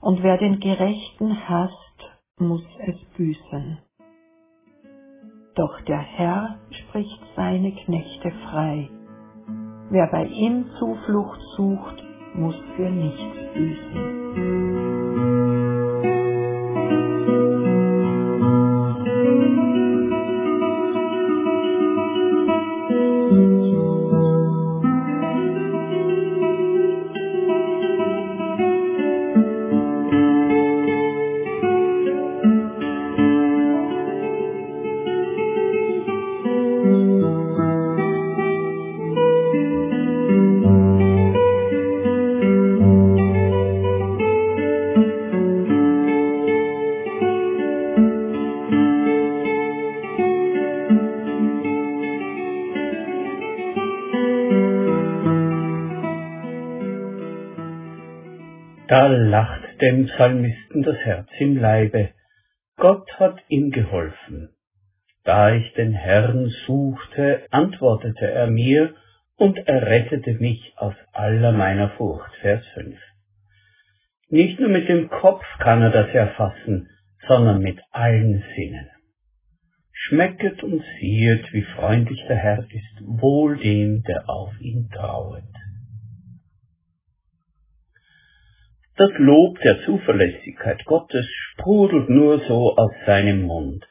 und 0.00 0.22
wer 0.22 0.38
den 0.38 0.60
Gerechten 0.60 1.48
hasst, 1.48 2.10
muss 2.38 2.64
es 2.86 2.96
büßen. 3.16 3.78
Doch 5.54 5.80
der 5.82 6.00
Herr 6.00 6.58
spricht 6.70 7.20
seine 7.36 7.72
Knechte 7.72 8.30
frei. 8.30 8.88
Wer 9.90 10.06
bei 10.06 10.24
ihm 10.26 10.66
Zuflucht 10.78 11.40
sucht, 11.56 12.02
muss 12.34 12.56
für 12.76 12.90
nichts 12.90 13.54
büßen. 13.54 14.69
Da 58.90 59.06
lacht 59.06 59.80
dem 59.80 60.06
Psalmisten 60.06 60.82
das 60.82 60.96
Herz 60.96 61.28
im 61.38 61.56
Leibe. 61.56 62.08
Gott 62.76 63.08
hat 63.20 63.38
ihm 63.46 63.70
geholfen. 63.70 64.48
Da 65.22 65.54
ich 65.54 65.72
den 65.74 65.92
Herrn 65.92 66.48
suchte, 66.66 67.46
antwortete 67.52 68.28
er 68.28 68.48
mir 68.48 68.96
und 69.36 69.56
errettete 69.58 70.34
mich 70.34 70.72
aus 70.76 70.96
aller 71.12 71.52
meiner 71.52 71.90
Furcht. 71.90 72.34
Vers 72.40 72.66
5. 72.74 72.98
Nicht 74.28 74.58
nur 74.58 74.70
mit 74.70 74.88
dem 74.88 75.08
Kopf 75.08 75.44
kann 75.60 75.82
er 75.82 75.90
das 75.90 76.08
erfassen, 76.08 76.90
sondern 77.28 77.62
mit 77.62 77.78
allen 77.92 78.42
Sinnen. 78.56 78.90
Schmecket 79.92 80.64
und 80.64 80.82
siehet, 80.98 81.52
wie 81.52 81.62
freundlich 81.76 82.24
der 82.26 82.38
Herr 82.38 82.64
ist, 82.64 83.02
wohl 83.02 83.56
dem, 83.56 84.02
der 84.02 84.28
auf 84.28 84.50
ihn 84.60 84.90
trauet. 84.90 85.44
Das 89.00 89.12
Lob 89.16 89.58
der 89.60 89.80
Zuverlässigkeit 89.86 90.84
Gottes 90.84 91.26
sprudelt 91.26 92.10
nur 92.10 92.38
so 92.40 92.76
aus 92.76 92.92
seinem 93.06 93.44
Mund. 93.44 93.82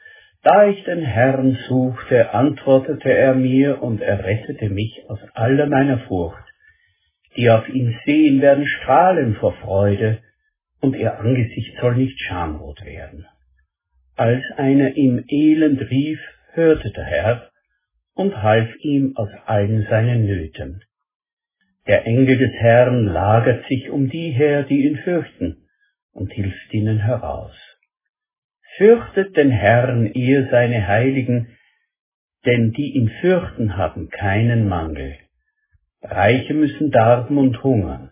Da 0.44 0.68
ich 0.68 0.84
den 0.84 1.02
Herrn 1.02 1.58
suchte, 1.68 2.32
antwortete 2.32 3.12
er 3.12 3.34
mir 3.34 3.82
und 3.82 4.04
errettete 4.04 4.70
mich 4.70 5.02
aus 5.08 5.18
aller 5.34 5.66
meiner 5.66 5.98
Furcht. 6.02 6.46
Die 7.36 7.50
auf 7.50 7.68
ihn 7.70 7.98
sehen, 8.06 8.40
werden 8.44 8.68
strahlen 8.68 9.34
vor 9.38 9.54
Freude, 9.54 10.20
und 10.80 10.96
ihr 10.96 11.20
Angesicht 11.20 11.76
soll 11.82 11.96
nicht 11.96 12.22
schamrot 12.22 12.86
werden. 12.86 13.26
Als 14.16 14.44
einer 14.58 14.96
im 14.96 15.24
Elend 15.28 15.90
rief, 15.90 16.20
hörte 16.52 16.92
der 16.92 17.06
Herr 17.06 17.50
und 18.14 18.44
half 18.44 18.70
ihm 18.82 19.14
aus 19.16 19.30
allen 19.48 19.88
seinen 19.90 20.28
Nöten. 20.28 20.84
Der 21.90 22.06
Engel 22.06 22.38
des 22.38 22.54
Herrn 22.54 23.06
lagert 23.06 23.68
sich 23.68 23.90
um 23.90 24.12
die 24.12 24.30
her, 24.30 24.62
die 24.62 24.86
ihn 24.86 24.98
fürchten, 24.98 25.68
und 26.12 26.32
hilft 26.32 26.72
ihnen 26.72 27.00
heraus. 27.00 27.56
Fürchtet 28.78 29.36
den 29.36 29.50
Herrn, 29.50 30.06
ihr 30.14 30.50
seine 30.52 30.88
Heiligen, 30.88 31.58
denn 32.46 32.74
die 32.74 32.92
ihn 32.96 33.10
fürchten, 33.22 33.76
haben 33.76 34.10
keinen 34.10 34.70
Mangel. 34.70 35.18
Reiche 36.04 36.54
müssen 36.54 36.92
darben 36.92 37.40
und 37.40 37.64
hungern, 37.64 38.12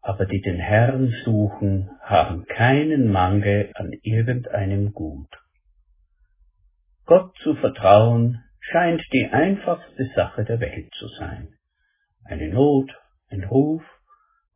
aber 0.00 0.24
die 0.24 0.40
den 0.40 0.60
Herrn 0.60 1.12
suchen, 1.24 1.90
haben 2.00 2.44
keinen 2.44 3.10
Mangel 3.10 3.72
an 3.74 3.90
irgendeinem 4.02 4.92
Gut. 4.92 5.36
Gott 7.06 7.36
zu 7.38 7.56
vertrauen 7.56 8.44
scheint 8.60 9.02
die 9.12 9.26
einfachste 9.26 10.06
Sache 10.14 10.44
der 10.44 10.60
Welt 10.60 10.94
zu 10.94 11.08
sein. 11.08 11.48
Eine 12.26 12.48
Not, 12.48 12.90
ein 13.28 13.44
Ruf, 13.44 13.82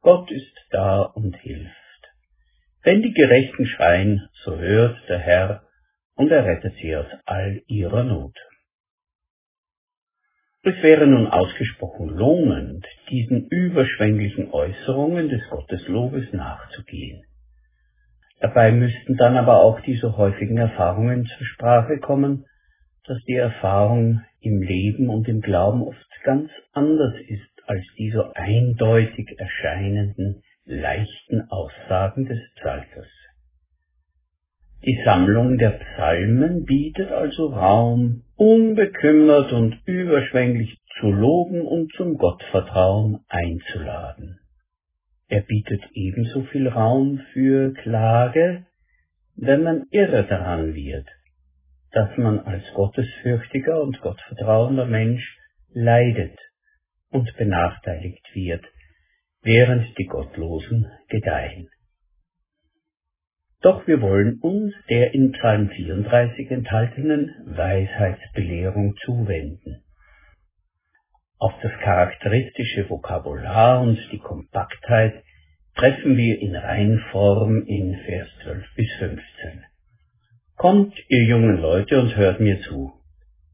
Gott 0.00 0.30
ist 0.30 0.54
da 0.70 1.02
und 1.02 1.36
hilft. 1.36 1.74
Wenn 2.82 3.02
die 3.02 3.12
Gerechten 3.12 3.66
schreien, 3.66 4.26
so 4.42 4.56
hört 4.56 4.96
der 5.08 5.18
Herr 5.18 5.62
und 6.14 6.30
er 6.30 6.46
rettet 6.46 6.74
sie 6.80 6.96
aus 6.96 7.06
all 7.26 7.62
ihrer 7.66 8.04
Not. 8.04 8.34
Es 10.62 10.82
wäre 10.82 11.06
nun 11.06 11.26
ausgesprochen 11.26 12.08
lohnend, 12.08 12.86
diesen 13.10 13.48
überschwänglichen 13.48 14.50
Äußerungen 14.50 15.28
des 15.28 15.46
Gotteslobes 15.50 16.32
nachzugehen. 16.32 17.22
Dabei 18.40 18.72
müssten 18.72 19.16
dann 19.16 19.36
aber 19.36 19.60
auch 19.60 19.80
die 19.80 19.96
so 19.96 20.16
häufigen 20.16 20.56
Erfahrungen 20.56 21.26
zur 21.26 21.46
Sprache 21.46 21.98
kommen, 21.98 22.46
dass 23.04 23.22
die 23.24 23.34
Erfahrung 23.34 24.22
im 24.40 24.62
Leben 24.62 25.10
und 25.10 25.28
im 25.28 25.42
Glauben 25.42 25.82
oft 25.82 26.06
ganz 26.24 26.50
anders 26.72 27.14
ist 27.26 27.57
als 27.68 27.84
die 27.98 28.10
so 28.10 28.32
eindeutig 28.34 29.38
erscheinenden 29.38 30.42
leichten 30.64 31.42
Aussagen 31.50 32.26
des 32.26 32.40
Psalters. 32.56 33.08
Die 34.84 35.00
Sammlung 35.04 35.58
der 35.58 35.70
Psalmen 35.70 36.64
bietet 36.64 37.10
also 37.10 37.48
Raum, 37.48 38.22
unbekümmert 38.36 39.52
und 39.52 39.76
überschwänglich 39.86 40.78
zu 40.98 41.10
loben 41.10 41.62
und 41.62 41.92
zum 41.94 42.16
Gottvertrauen 42.16 43.20
einzuladen. 43.28 44.38
Er 45.28 45.42
bietet 45.42 45.82
ebenso 45.92 46.44
viel 46.44 46.68
Raum 46.68 47.20
für 47.32 47.74
Klage, 47.74 48.64
wenn 49.36 49.62
man 49.62 49.84
irre 49.90 50.24
daran 50.26 50.74
wird, 50.74 51.06
dass 51.92 52.16
man 52.16 52.40
als 52.40 52.62
gottesfürchtiger 52.72 53.82
und 53.82 54.00
gottvertrauender 54.00 54.86
Mensch 54.86 55.36
leidet 55.74 56.38
und 57.10 57.34
benachteiligt 57.36 58.24
wird, 58.34 58.64
während 59.42 59.96
die 59.98 60.06
Gottlosen 60.06 60.86
gedeihen. 61.08 61.68
Doch 63.60 63.86
wir 63.86 64.00
wollen 64.00 64.38
uns 64.40 64.72
der 64.88 65.14
in 65.14 65.32
Psalm 65.32 65.68
34 65.70 66.50
enthaltenen 66.50 67.34
Weisheitsbelehrung 67.44 68.94
zuwenden. 69.04 69.82
Auf 71.38 71.52
das 71.62 71.72
charakteristische 71.82 72.88
Vokabular 72.88 73.80
und 73.80 73.98
die 74.12 74.18
Kompaktheit 74.18 75.24
treffen 75.74 76.16
wir 76.16 76.40
in 76.40 76.54
Reinform 76.54 77.64
in 77.66 77.96
Vers 78.04 78.28
12 78.42 78.64
bis 78.74 78.92
15. 78.98 79.64
Kommt, 80.56 80.94
ihr 81.08 81.24
jungen 81.24 81.58
Leute, 81.58 82.00
und 82.00 82.16
hört 82.16 82.40
mir 82.40 82.60
zu. 82.62 82.97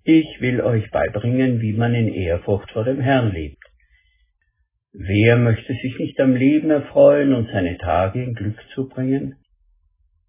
Ich 0.07 0.39
will 0.41 0.61
euch 0.61 0.91
beibringen, 0.91 1.63
wie 1.63 1.73
man 1.73 1.95
in 1.95 2.13
Ehrfurcht 2.13 2.71
vor 2.73 2.85
dem 2.85 3.01
Herrn 3.01 3.33
lebt. 3.33 3.63
Wer 4.93 5.39
möchte 5.39 5.73
sich 5.73 5.99
nicht 5.99 6.21
am 6.21 6.37
Leben 6.37 6.71
erfreuen 6.71 7.33
und 7.33 7.49
seine 7.51 7.79
Tage 7.79 8.23
in 8.23 8.35
Glück 8.35 8.59
zubringen? 8.75 9.37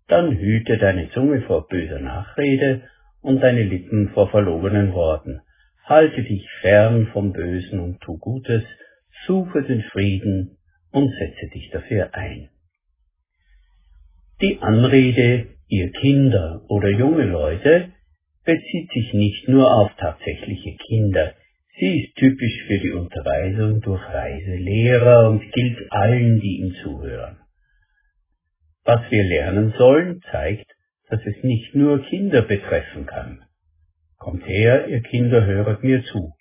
Dann 0.08 0.38
hüte 0.38 0.78
deine 0.78 1.10
Zunge 1.12 1.42
vor 1.42 1.68
böser 1.68 2.00
Nachrede 2.00 2.84
und 3.22 3.42
deine 3.42 3.64
Lippen 3.64 4.10
vor 4.14 4.30
verlogenen 4.30 4.94
Worten. 4.94 5.42
Halte 5.84 6.24
dich 6.24 6.48
fern 6.62 7.08
vom 7.12 7.34
Bösen 7.34 7.82
und 7.82 8.00
tu 8.00 8.18
Gutes, 8.18 8.64
suche 9.28 9.62
den 9.64 9.82
Frieden 9.84 10.58
und 10.92 11.12
setze 11.20 11.50
dich 11.54 11.70
dafür 11.72 12.14
ein. 12.14 12.50
Die 14.42 14.60
Anrede, 14.62 15.48
ihr 15.68 15.92
Kinder 15.92 16.64
oder 16.70 16.90
junge 16.90 17.26
Leute, 17.26 17.90
bezieht 18.46 18.92
sich 18.92 19.14
nicht 19.14 19.48
nur 19.50 19.74
auf 19.74 19.92
tatsächliche 19.98 20.78
Kinder, 20.88 21.34
sie 21.78 22.04
ist 22.04 22.16
typisch 22.16 22.64
für 22.68 22.78
die 22.78 22.92
Unterweisung 22.92 23.82
durch 23.82 24.02
weise 24.02 24.56
Lehrer 24.56 25.30
und 25.30 25.52
gilt 25.52 25.92
allen, 25.92 26.40
die 26.40 26.60
ihm 26.60 26.76
zuhören. 26.84 27.38
Was 28.84 29.02
wir 29.10 29.24
lernen 29.24 29.74
sollen, 29.78 30.22
zeigt, 30.32 30.72
dass 31.10 31.20
es 31.26 31.44
nicht 31.44 31.74
nur 31.76 32.04
Kinder 32.04 32.44
betreffen 32.44 33.06
kann. 33.08 33.44
Kommt 34.18 34.48
her, 34.48 34.88
ihr 34.88 35.02
Kinder, 35.02 35.46
höret 35.46 35.84
mir 35.84 36.04
zu. 36.04 36.34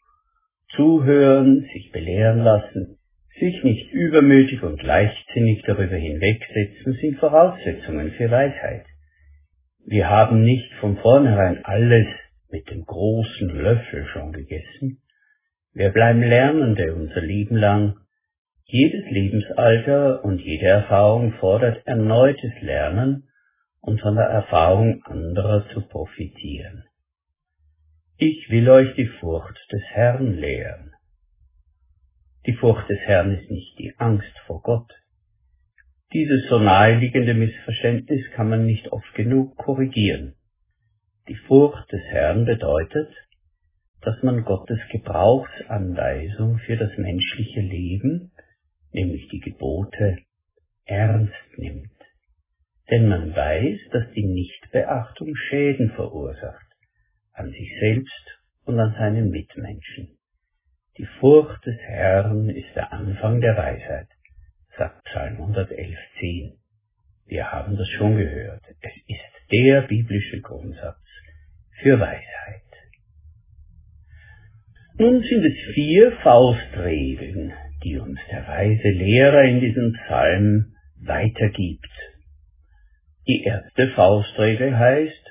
Zuhören, 0.76 1.66
sich 1.72 1.90
belehren 1.90 2.40
lassen, 2.40 2.98
sich 3.38 3.62
nicht 3.62 3.90
übermütig 3.92 4.62
und 4.62 4.82
leichtsinnig 4.82 5.62
darüber 5.66 5.96
hinwegsetzen, 5.96 6.94
sind 7.00 7.18
Voraussetzungen 7.18 8.12
für 8.12 8.30
Weisheit. 8.30 8.84
Wir 9.86 10.08
haben 10.08 10.42
nicht 10.42 10.72
von 10.80 10.96
vornherein 10.96 11.62
alles 11.64 12.06
mit 12.50 12.70
dem 12.70 12.84
großen 12.86 13.48
Löffel 13.48 14.06
schon 14.06 14.32
gegessen. 14.32 15.02
Wir 15.74 15.90
bleiben 15.90 16.22
Lernende 16.22 16.94
unser 16.94 17.20
Leben 17.20 17.56
lang. 17.56 17.96
Jedes 18.64 19.04
Lebensalter 19.10 20.24
und 20.24 20.40
jede 20.40 20.66
Erfahrung 20.66 21.32
fordert 21.34 21.86
erneutes 21.86 22.52
Lernen 22.62 23.28
und 23.80 24.00
von 24.00 24.14
der 24.14 24.24
Erfahrung 24.24 25.02
anderer 25.04 25.68
zu 25.74 25.82
profitieren. 25.82 26.84
Ich 28.16 28.48
will 28.48 28.70
euch 28.70 28.94
die 28.94 29.08
Furcht 29.20 29.58
des 29.70 29.82
Herrn 29.90 30.38
lehren. 30.38 30.92
Die 32.46 32.54
Furcht 32.54 32.88
des 32.88 33.00
Herrn 33.00 33.32
ist 33.32 33.50
nicht 33.50 33.78
die 33.78 33.94
Angst 33.98 34.38
vor 34.46 34.62
Gott, 34.62 34.90
dieses 36.14 36.48
so 36.48 36.60
naheliegende 36.60 37.34
Missverständnis 37.34 38.24
kann 38.34 38.48
man 38.48 38.64
nicht 38.64 38.92
oft 38.92 39.14
genug 39.14 39.56
korrigieren. 39.56 40.34
Die 41.28 41.34
Furcht 41.34 41.90
des 41.90 42.02
Herrn 42.12 42.44
bedeutet, 42.44 43.12
dass 44.00 44.22
man 44.22 44.44
Gottes 44.44 44.78
Gebrauchsanweisung 44.92 46.58
für 46.58 46.76
das 46.76 46.96
menschliche 46.98 47.60
Leben, 47.60 48.30
nämlich 48.92 49.28
die 49.28 49.40
Gebote, 49.40 50.18
ernst 50.84 51.58
nimmt. 51.58 51.90
Denn 52.90 53.08
man 53.08 53.34
weiß, 53.34 53.80
dass 53.90 54.12
die 54.12 54.24
Nichtbeachtung 54.24 55.34
Schäden 55.34 55.90
verursacht, 55.96 56.66
an 57.32 57.50
sich 57.50 57.76
selbst 57.80 58.38
und 58.66 58.78
an 58.78 58.94
seinen 58.96 59.30
Mitmenschen. 59.30 60.16
Die 60.96 61.08
Furcht 61.18 61.66
des 61.66 61.78
Herrn 61.78 62.50
ist 62.50 62.72
der 62.76 62.92
Anfang 62.92 63.40
der 63.40 63.56
Weisheit 63.56 64.06
sagt 64.76 65.04
Psalm 65.04 65.40
111.10. 66.24 66.52
Wir 67.26 67.52
haben 67.52 67.76
das 67.76 67.88
schon 67.88 68.16
gehört. 68.16 68.62
Es 68.80 68.92
ist 69.06 69.52
der 69.52 69.82
biblische 69.82 70.40
Grundsatz 70.40 70.98
für 71.80 71.98
Weisheit. 71.98 72.62
Nun 74.96 75.22
sind 75.22 75.44
es 75.44 75.74
vier 75.74 76.12
Faustregeln, 76.22 77.52
die 77.82 77.98
uns 77.98 78.18
der 78.30 78.46
weise 78.46 78.88
Lehrer 78.90 79.42
in 79.42 79.60
diesem 79.60 79.92
Psalm 79.92 80.74
weitergibt. 81.00 81.90
Die 83.26 83.42
erste 83.42 83.88
Faustregel 83.88 84.78
heißt 84.78 85.24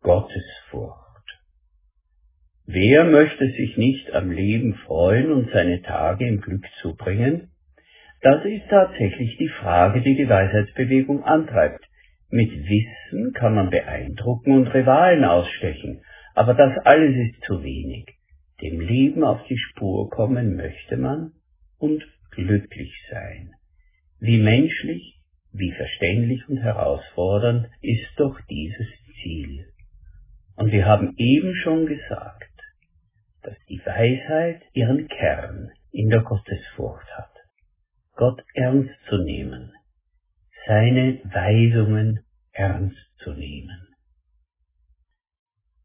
Gottesfurcht. 0.00 1.00
Wer 2.64 3.04
möchte 3.04 3.50
sich 3.50 3.76
nicht 3.76 4.12
am 4.12 4.30
Leben 4.30 4.74
freuen 4.86 5.32
und 5.32 5.50
seine 5.50 5.82
Tage 5.82 6.26
im 6.26 6.40
Glück 6.40 6.64
zubringen? 6.80 7.50
Das 8.22 8.44
ist 8.44 8.68
tatsächlich 8.68 9.38
die 9.38 9.48
Frage, 9.48 10.02
die 10.02 10.14
die 10.14 10.28
Weisheitsbewegung 10.28 11.24
antreibt. 11.24 11.84
Mit 12.28 12.50
Wissen 12.50 13.32
kann 13.32 13.54
man 13.54 13.70
beeindrucken 13.70 14.52
und 14.52 14.68
Rivalen 14.68 15.24
ausstechen, 15.24 16.02
aber 16.34 16.54
das 16.54 16.76
alles 16.84 17.16
ist 17.16 17.42
zu 17.44 17.62
wenig. 17.62 18.06
Dem 18.60 18.80
Leben 18.80 19.24
auf 19.24 19.42
die 19.48 19.56
Spur 19.56 20.10
kommen 20.10 20.54
möchte 20.54 20.98
man 20.98 21.32
und 21.78 22.06
glücklich 22.30 22.92
sein. 23.10 23.52
Wie 24.20 24.38
menschlich, 24.38 25.18
wie 25.52 25.72
verständlich 25.72 26.46
und 26.46 26.58
herausfordernd 26.58 27.68
ist 27.80 28.12
doch 28.18 28.38
dieses 28.50 28.86
Ziel. 29.22 29.66
Und 30.56 30.72
wir 30.72 30.84
haben 30.84 31.14
eben 31.16 31.54
schon 31.54 31.86
gesagt, 31.86 32.52
dass 33.42 33.56
die 33.70 33.80
Weisheit 33.84 34.62
ihren 34.74 35.08
Kern 35.08 35.70
in 35.90 36.10
der 36.10 36.20
Gottesfurcht 36.20 37.08
hat. 37.16 37.39
Gott 38.20 38.44
ernst 38.52 38.94
zu 39.08 39.16
nehmen, 39.16 39.72
seine 40.66 41.20
Weisungen 41.24 42.20
ernst 42.52 42.98
zu 43.24 43.32
nehmen. 43.32 43.88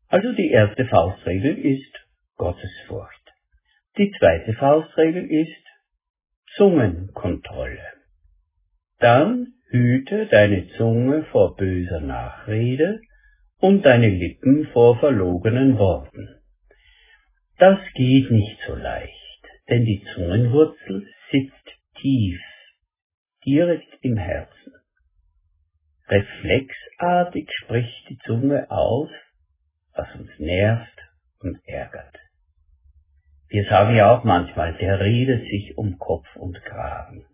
Also 0.09 0.33
die 0.33 0.49
erste 0.49 0.85
Faustregel 0.85 1.57
ist 1.57 1.95
Gottesfurcht. 2.35 3.31
Die 3.97 4.11
zweite 4.19 4.51
Faustregel 4.51 5.23
ist 5.31 5.63
Zungenkontrolle. 6.57 7.87
Dann 8.99 9.53
hüte 9.69 10.25
deine 10.25 10.67
Zunge 10.75 11.23
vor 11.31 11.55
böser 11.55 12.01
Nachrede 12.01 12.99
und 13.59 13.85
deine 13.85 14.09
Lippen 14.09 14.67
vor 14.73 14.99
verlogenen 14.99 15.77
Worten. 15.77 16.35
Das 17.59 17.79
geht 17.93 18.29
nicht 18.29 18.57
so 18.67 18.75
leicht, 18.75 19.41
denn 19.69 19.85
die 19.85 20.03
Zungenwurzel 20.13 21.07
sitzt 21.31 21.74
tief. 22.05 22.39
direkt 23.47 23.97
im 24.01 24.15
Herzen. 24.15 24.73
Reflexartig 26.07 27.49
spricht 27.63 28.09
die 28.09 28.19
Zunge 28.27 28.69
aus, 28.69 29.09
was 29.95 30.13
uns 30.13 30.29
nervt 30.37 30.99
und 31.39 31.57
ärgert. 31.67 32.15
Wir 33.47 33.67
sagen 33.69 33.95
ja 33.95 34.15
auch 34.15 34.23
manchmal, 34.23 34.77
der 34.77 34.99
redet 34.99 35.49
sich 35.49 35.79
um 35.79 35.97
Kopf 35.97 36.27
und 36.35 36.61
Kragen. 36.63 37.25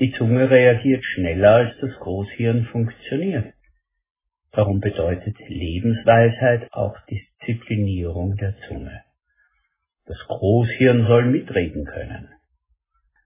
Die 0.00 0.10
Zunge 0.12 0.50
reagiert 0.50 1.04
schneller, 1.04 1.54
als 1.54 1.78
das 1.80 1.94
Großhirn 2.00 2.64
funktioniert. 2.66 3.54
Darum 4.50 4.80
bedeutet 4.80 5.36
Lebensweisheit 5.48 6.72
auch 6.72 6.96
Disziplinierung 7.06 8.36
der 8.36 8.56
Zunge. 8.66 9.04
Das 10.06 10.18
Großhirn 10.26 11.06
soll 11.06 11.26
mitreden 11.26 11.84
können. 11.84 12.35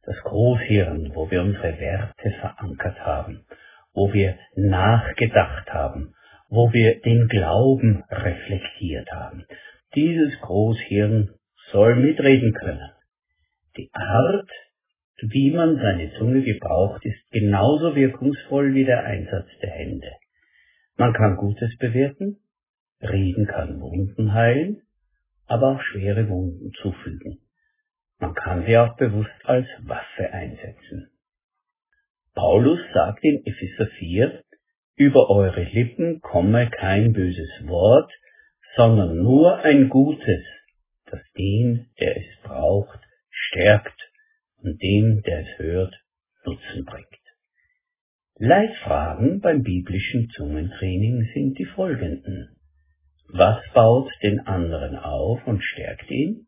Das 0.02 0.16
Großhirn, 0.22 1.12
wo 1.14 1.30
wir 1.30 1.42
unsere 1.42 1.78
Werte 1.78 2.30
verankert 2.40 2.98
haben, 3.00 3.44
wo 3.92 4.12
wir 4.12 4.38
nachgedacht 4.56 5.72
haben, 5.72 6.14
wo 6.48 6.72
wir 6.72 7.00
den 7.00 7.28
Glauben 7.28 8.02
reflektiert 8.10 9.10
haben. 9.12 9.44
Dieses 9.94 10.40
Großhirn 10.40 11.34
soll 11.70 11.96
mitreden 11.96 12.52
können. 12.54 12.90
Die 13.76 13.90
Art, 13.92 14.50
wie 15.22 15.50
man 15.50 15.76
seine 15.76 16.12
Zunge 16.14 16.42
gebraucht, 16.42 17.04
ist 17.04 17.30
genauso 17.30 17.94
wirkungsvoll 17.94 18.74
wie 18.74 18.84
der 18.84 19.04
Einsatz 19.04 19.48
der 19.62 19.70
Hände. 19.70 20.10
Man 20.96 21.12
kann 21.12 21.36
Gutes 21.36 21.76
bewerten, 21.78 22.38
Reden 23.00 23.46
kann 23.46 23.80
Wunden 23.80 24.34
heilen, 24.34 24.82
aber 25.46 25.76
auch 25.76 25.82
schwere 25.82 26.28
Wunden 26.28 26.72
zufügen. 26.82 27.29
Kann 28.60 28.66
sie 28.66 28.76
auch 28.76 28.94
bewusst 28.96 29.44
als 29.44 29.66
Waffe 29.84 30.34
einsetzen. 30.34 31.10
Paulus 32.34 32.78
sagt 32.92 33.24
in 33.24 33.42
Epheser 33.46 33.86
4, 33.86 34.44
über 34.96 35.30
eure 35.30 35.62
Lippen 35.62 36.20
komme 36.20 36.68
kein 36.68 37.14
böses 37.14 37.66
Wort, 37.66 38.12
sondern 38.76 39.16
nur 39.16 39.60
ein 39.60 39.88
gutes, 39.88 40.44
das 41.06 41.20
den, 41.38 41.88
der 41.98 42.18
es 42.18 42.42
braucht, 42.42 43.00
stärkt 43.30 43.98
und 44.58 44.82
dem, 44.82 45.22
der 45.22 45.40
es 45.40 45.58
hört, 45.58 45.94
Nutzen 46.44 46.84
bringt. 46.84 47.06
Leitfragen 48.36 49.40
beim 49.40 49.62
biblischen 49.62 50.28
Zungentraining 50.36 51.30
sind 51.32 51.58
die 51.58 51.64
folgenden. 51.64 52.56
Was 53.28 53.62
baut 53.72 54.10
den 54.22 54.40
anderen 54.40 54.96
auf 54.96 55.46
und 55.46 55.62
stärkt 55.62 56.10
ihn? 56.10 56.46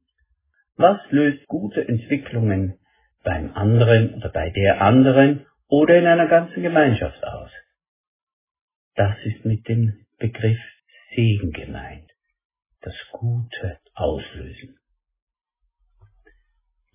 Was 0.77 1.01
löst 1.11 1.47
gute 1.47 1.87
Entwicklungen 1.87 2.79
beim 3.23 3.53
anderen 3.55 4.15
oder 4.15 4.31
bei 4.31 4.51
der 4.51 4.81
anderen 4.81 5.47
oder 5.69 5.99
in 5.99 6.07
einer 6.07 6.29
ganzen 6.29 6.63
Gemeinschaft 6.63 7.23
aus? 7.25 7.51
Das 8.95 9.17
ist 9.25 9.45
mit 9.45 9.69
dem 9.69 10.07
Begriff 10.19 10.59
Segen 11.15 11.53
gemeint. 11.53 12.11
Das 12.81 12.95
Gute 13.13 13.79
auslösen. 13.95 14.79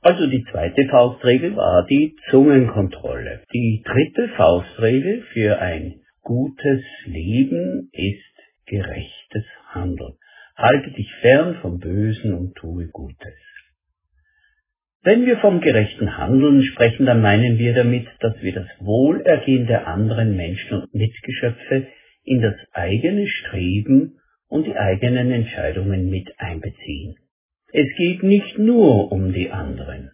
Also 0.02 0.28
die 0.28 0.46
zweite 0.52 0.88
Faustregel 0.90 1.56
war 1.56 1.86
die 1.86 2.16
Zungenkontrolle. 2.30 3.44
Die 3.54 3.84
dritte 3.86 4.30
Faustregel 4.36 5.24
für 5.34 5.60
ein 5.60 6.02
gutes 6.22 6.84
Leben 7.06 7.90
ist 7.92 8.68
gerechtes 8.68 9.46
Handeln. 9.70 10.18
Halte 10.56 10.92
dich 10.92 11.12
fern 11.22 11.56
vom 11.62 11.80
Bösen 11.80 12.34
und 12.34 12.56
tue 12.56 12.88
Gutes. 12.88 13.46
Wenn 15.03 15.25
wir 15.25 15.38
vom 15.38 15.62
gerechten 15.62 16.17
Handeln 16.17 16.63
sprechen, 16.63 17.05
dann 17.05 17.21
meinen 17.21 17.57
wir 17.57 17.73
damit, 17.73 18.07
dass 18.19 18.41
wir 18.41 18.53
das 18.53 18.67
Wohlergehen 18.79 19.67
der 19.67 19.88
anderen 19.88 20.36
Menschen 20.36 20.81
und 20.81 20.93
Mitgeschöpfe 20.93 21.88
in 22.23 22.41
das 22.41 22.55
eigene 22.73 23.27
Streben 23.27 24.19
und 24.49 24.65
die 24.65 24.75
eigenen 24.75 25.31
Entscheidungen 25.31 26.10
mit 26.10 26.27
einbeziehen. 26.38 27.15
Es 27.71 27.88
geht 27.97 28.23
nicht 28.23 28.57
nur 28.57 29.12
um 29.12 29.33
die 29.33 29.49
anderen. 29.51 30.12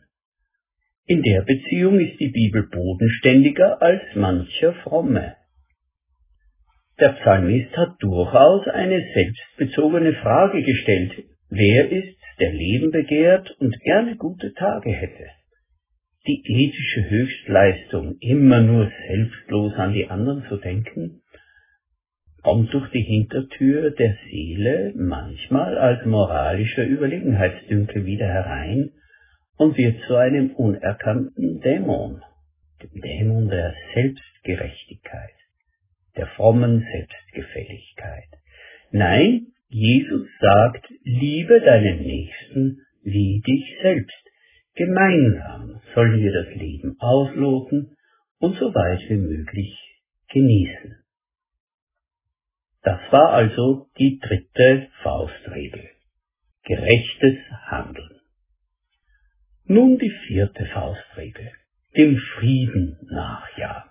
In 1.06 1.22
der 1.22 1.42
Beziehung 1.42 2.00
ist 2.00 2.20
die 2.20 2.30
Bibel 2.30 2.68
bodenständiger 2.70 3.82
als 3.82 4.02
mancher 4.16 4.74
Fromme. 4.84 5.36
Der 7.00 7.10
Psalmist 7.10 7.76
hat 7.76 7.96
durchaus 8.00 8.68
eine 8.68 9.04
selbstbezogene 9.14 10.14
Frage 10.14 10.64
gestellt. 10.64 11.12
Wer 11.50 11.92
ist, 11.92 12.18
der 12.40 12.52
Leben 12.52 12.92
begehrt 12.92 13.52
und 13.60 13.80
gerne 13.82 14.16
gute 14.16 14.54
Tage 14.54 14.92
hätte? 14.92 15.28
Die 16.26 16.42
ethische 16.46 17.10
Höchstleistung, 17.10 18.18
immer 18.20 18.62
nur 18.62 18.92
selbstlos 19.08 19.74
an 19.74 19.94
die 19.94 20.08
anderen 20.08 20.46
zu 20.48 20.58
denken, 20.58 21.22
kommt 22.42 22.74
durch 22.74 22.90
die 22.92 23.02
Hintertür 23.02 23.92
der 23.92 24.18
Seele 24.30 24.94
manchmal 24.96 25.78
als 25.78 26.06
moralischer 26.06 26.86
Überlegenheitsdünkel 26.86 28.06
wieder 28.06 28.28
herein 28.28 28.92
und 29.58 29.78
wird 29.78 30.02
zu 30.08 30.16
einem 30.16 30.52
unerkannten 30.52 31.60
Dämon, 31.62 32.22
dem 32.82 33.02
Dämon 33.02 33.50
der 33.50 33.74
Selbstgerechtigkeit 33.94 35.34
der 36.16 36.28
frommen 36.28 36.86
Selbstgefälligkeit. 36.92 38.30
Nein, 38.92 39.48
Jesus 39.74 40.28
sagt, 40.40 40.86
liebe 41.04 41.60
deinen 41.62 42.04
Nächsten 42.04 42.86
wie 43.02 43.42
dich 43.42 43.76
selbst. 43.82 44.24
Gemeinsam 44.76 45.82
sollen 45.96 46.20
wir 46.20 46.32
das 46.32 46.54
Leben 46.54 46.96
ausloten 47.00 47.98
und 48.38 48.56
so 48.58 48.72
weit 48.76 49.02
wie 49.10 49.18
möglich 49.18 49.76
genießen. 50.30 50.96
Das 52.84 53.00
war 53.12 53.34
also 53.34 53.88
die 53.98 54.20
dritte 54.20 54.90
Faustregel. 55.02 55.90
Gerechtes 56.66 57.38
Handeln. 57.66 58.20
Nun 59.66 59.98
die 59.98 60.14
vierte 60.28 60.68
Faustregel. 60.68 61.52
Dem 61.98 62.18
Frieden 62.18 63.00
nachjagen. 63.10 63.90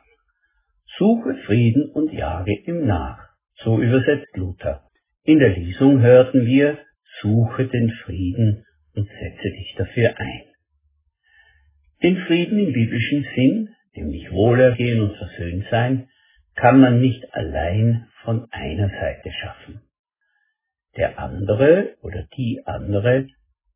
Suche 0.96 1.34
Frieden 1.44 1.90
und 1.90 2.12
jage 2.12 2.52
ihm 2.66 2.86
nach. 2.86 3.18
So 3.64 3.82
übersetzt 3.82 4.36
Luther. 4.36 4.88
In 5.24 5.38
der 5.38 5.50
Lesung 5.50 6.00
hörten 6.00 6.46
wir, 6.46 6.78
suche 7.20 7.68
den 7.68 7.90
Frieden 8.04 8.66
und 8.96 9.08
setze 9.08 9.50
dich 9.50 9.74
dafür 9.78 10.18
ein. 10.18 10.42
Den 12.02 12.16
Frieden 12.26 12.58
im 12.58 12.72
biblischen 12.72 13.24
Sinn, 13.36 13.68
nämlich 13.94 14.32
Wohlergehen 14.32 15.00
und 15.00 15.16
versöhnt 15.16 15.64
sein, 15.70 16.08
kann 16.56 16.80
man 16.80 17.00
nicht 17.00 17.22
allein 17.32 18.08
von 18.24 18.48
einer 18.50 18.88
Seite 18.88 19.30
schaffen. 19.30 19.82
Der 20.96 21.16
andere 21.20 21.94
oder 22.02 22.26
die 22.36 22.60
andere 22.64 23.28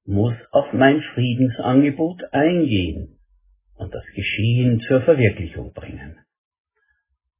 muss 0.05 0.35
auf 0.51 0.73
mein 0.73 1.01
Friedensangebot 1.15 2.25
eingehen 2.33 3.21
und 3.77 3.95
das 3.95 4.05
Geschehen 4.17 4.81
zur 4.81 5.03
Verwirklichung 5.03 5.73
bringen. 5.73 6.19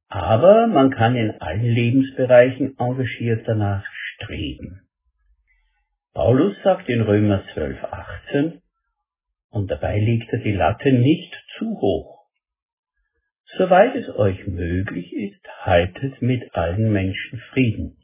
Aber 0.07 0.67
man 0.67 0.91
kann 0.91 1.17
in 1.17 1.31
allen 1.41 1.65
Lebensbereichen 1.65 2.77
engagiert 2.79 3.45
danach 3.45 3.83
streben. 4.17 4.81
Paulus 6.13 6.55
sagt 6.63 6.89
in 6.89 7.01
Römer 7.01 7.43
12, 7.53 7.83
18, 7.83 8.61
und 9.49 9.69
dabei 9.69 9.99
legt 9.99 10.31
er 10.33 10.39
die 10.39 10.53
Latte 10.53 10.91
nicht 10.91 11.33
zu 11.57 11.79
hoch. 11.79 12.25
Soweit 13.57 13.95
es 13.95 14.09
euch 14.15 14.45
möglich 14.47 15.13
ist, 15.13 15.47
haltet 15.61 16.21
mit 16.21 16.53
allen 16.55 16.91
Menschen 16.91 17.39
Frieden. 17.51 17.97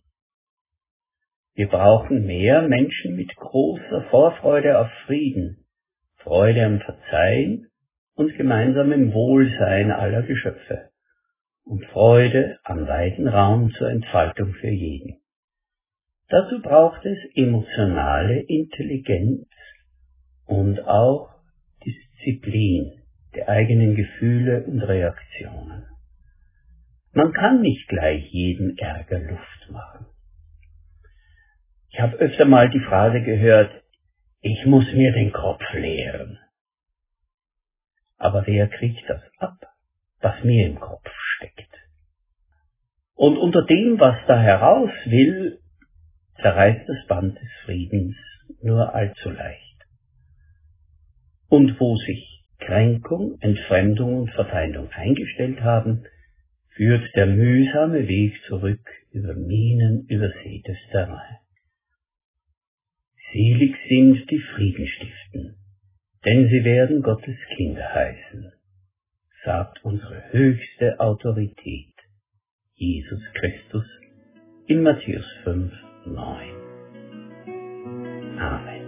Wir 1.55 1.67
brauchen 1.67 2.25
mehr 2.25 2.61
Menschen 2.67 3.15
mit 3.15 3.35
großer 3.35 4.05
Vorfreude 4.09 4.79
auf 4.79 4.89
Frieden, 5.05 5.65
Freude 6.17 6.65
am 6.65 6.79
Verzeihen 6.79 7.67
und 8.15 8.35
gemeinsamem 8.37 9.13
Wohlsein 9.13 9.91
aller 9.91 10.23
Geschöpfe 10.23 10.89
und 11.65 11.85
Freude 11.87 12.59
am 12.63 12.87
weiten 12.87 13.27
Raum 13.27 13.71
zur 13.71 13.89
Entfaltung 13.89 14.53
für 14.53 14.69
jeden. 14.69 15.22
Dazu 16.33 16.63
braucht 16.63 17.05
es 17.05 17.19
emotionale 17.35 18.39
Intelligenz 18.39 19.45
und 20.47 20.79
auch 20.79 21.29
Disziplin 21.85 23.03
der 23.35 23.49
eigenen 23.49 23.93
Gefühle 23.93 24.63
und 24.63 24.81
Reaktionen. 24.81 25.85
Man 27.11 27.33
kann 27.33 27.61
nicht 27.61 27.87
gleich 27.87 28.25
jedem 28.31 28.75
Ärger 28.77 29.19
Luft 29.19 29.69
machen. 29.69 30.07
Ich 31.91 31.99
habe 31.99 32.17
öfter 32.17 32.45
mal 32.45 32.67
die 32.71 32.79
Phrase 32.79 33.21
gehört, 33.21 33.83
ich 34.41 34.65
muss 34.65 34.91
mir 34.91 35.13
den 35.13 35.31
Kopf 35.31 35.61
leeren. 35.73 36.39
Aber 38.17 38.47
wer 38.47 38.69
kriegt 38.69 39.07
das 39.07 39.21
ab, 39.37 39.67
was 40.19 40.43
mir 40.43 40.65
im 40.65 40.79
Kopf 40.79 41.07
steckt. 41.35 41.69
Und 43.13 43.37
unter 43.37 43.63
dem, 43.63 43.99
was 43.99 44.17
da 44.25 44.41
heraus 44.41 44.89
will, 45.05 45.59
zerreißt 46.41 46.87
das 46.87 47.07
Band 47.07 47.35
des 47.35 47.49
Friedens 47.65 48.15
nur 48.61 48.93
allzu 48.93 49.29
leicht. 49.29 49.61
Und 51.49 51.79
wo 51.79 51.95
sich 51.97 52.43
Kränkung, 52.59 53.37
Entfremdung 53.41 54.21
und 54.21 54.31
Verfeindung 54.31 54.89
eingestellt 54.91 55.61
haben, 55.61 56.05
führt 56.75 57.15
der 57.15 57.27
mühsame 57.27 58.07
Weg 58.07 58.33
zurück 58.47 58.81
über 59.11 59.35
Minen 59.35 60.05
übersätes 60.07 60.77
Terrain. 60.91 61.37
Selig 63.31 63.75
sind 63.87 64.29
die 64.29 64.39
Frieden 64.39 64.87
stiften, 64.87 65.55
denn 66.25 66.47
sie 66.49 66.63
werden 66.63 67.01
Gottes 67.01 67.37
Kinder 67.55 67.93
heißen, 67.93 68.51
sagt 69.43 69.83
unsere 69.83 70.31
höchste 70.31 70.99
Autorität, 70.99 71.93
Jesus 72.75 73.21
Christus, 73.33 73.85
in 74.67 74.81
Matthäus 74.81 75.25
5, 75.43 75.73
9. 76.05 76.53
Amen. 78.39 78.82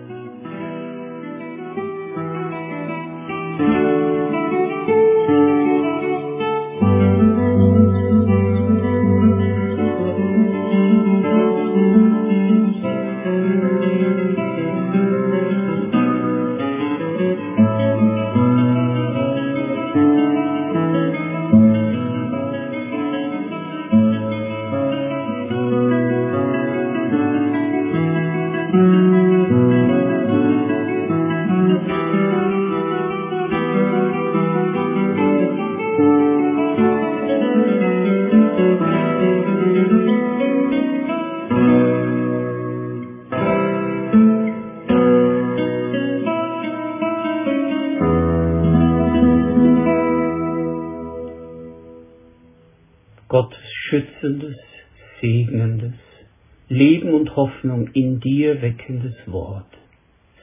Leben 56.95 57.13
und 57.13 57.35
Hoffnung 57.35 57.89
in 57.91 58.21
dir 58.21 58.61
weckendes 58.61 59.15
Wort 59.25 59.67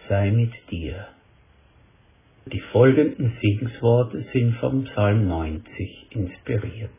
sei 0.07 0.31
mit 0.31 0.53
dir. 0.71 1.07
Die 2.45 2.61
folgenden 2.61 3.33
Segensworte 3.41 4.27
sind 4.35 4.57
vom 4.57 4.85
Psalm 4.85 5.29
90 5.29 6.09
inspiriert. 6.11 6.91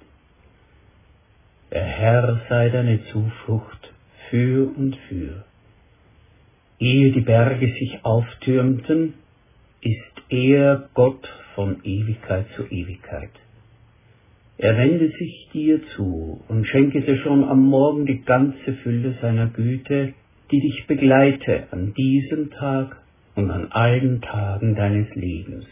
Der 1.72 1.84
Herr 1.84 2.42
sei 2.50 2.70
deine 2.70 3.06
Zuflucht 3.12 3.94
für 4.32 4.76
und 4.76 4.96
für. 5.08 5.46
Ehe 6.80 7.12
die 7.12 7.22
Berge 7.22 7.76
sich 7.78 8.04
auftürmten, 8.04 9.14
ist 9.82 10.16
er 10.30 10.90
Gott 10.96 11.30
von 11.54 11.80
Ewigkeit 11.84 12.48
zu 12.56 12.66
Ewigkeit. 12.66 13.30
Er 14.58 14.78
wende 14.78 15.10
sich 15.10 15.50
dir 15.52 15.82
zu 15.96 16.42
und 16.48 16.68
schenke 16.68 17.02
dir 17.02 17.18
schon 17.18 17.44
am 17.44 17.66
Morgen 17.66 18.06
die 18.06 18.22
ganze 18.22 18.74
Fülle 18.84 19.16
seiner 19.22 19.48
Güte, 19.48 20.14
die 20.52 20.60
dich 20.60 20.86
begleite 20.86 21.68
an 21.72 21.94
diesem 21.94 22.52
Tag 22.52 22.98
und 23.36 23.50
an 23.50 23.72
allen 23.72 24.22
Tagen 24.22 24.76
deines 24.76 25.14
Lebens. 25.16 25.66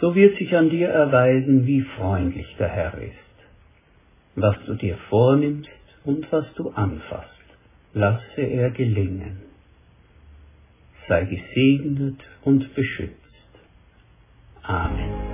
So 0.00 0.14
wird 0.14 0.36
sich 0.38 0.56
an 0.56 0.70
dir 0.70 0.88
erweisen, 0.88 1.66
wie 1.66 1.82
freundlich 1.82 2.46
der 2.58 2.68
Herr 2.68 2.94
ist. 2.98 3.14
Was 4.34 4.56
du 4.66 4.74
dir 4.74 4.96
vornimmst 5.08 5.70
und 6.04 6.30
was 6.32 6.46
du 6.54 6.70
anfasst, 6.70 7.28
lasse 7.94 8.42
er 8.42 8.70
gelingen. 8.70 9.38
Sei 11.08 11.24
gesegnet 11.24 12.20
und 12.44 12.74
beschützt. 12.74 13.14
Amen. 14.62 15.27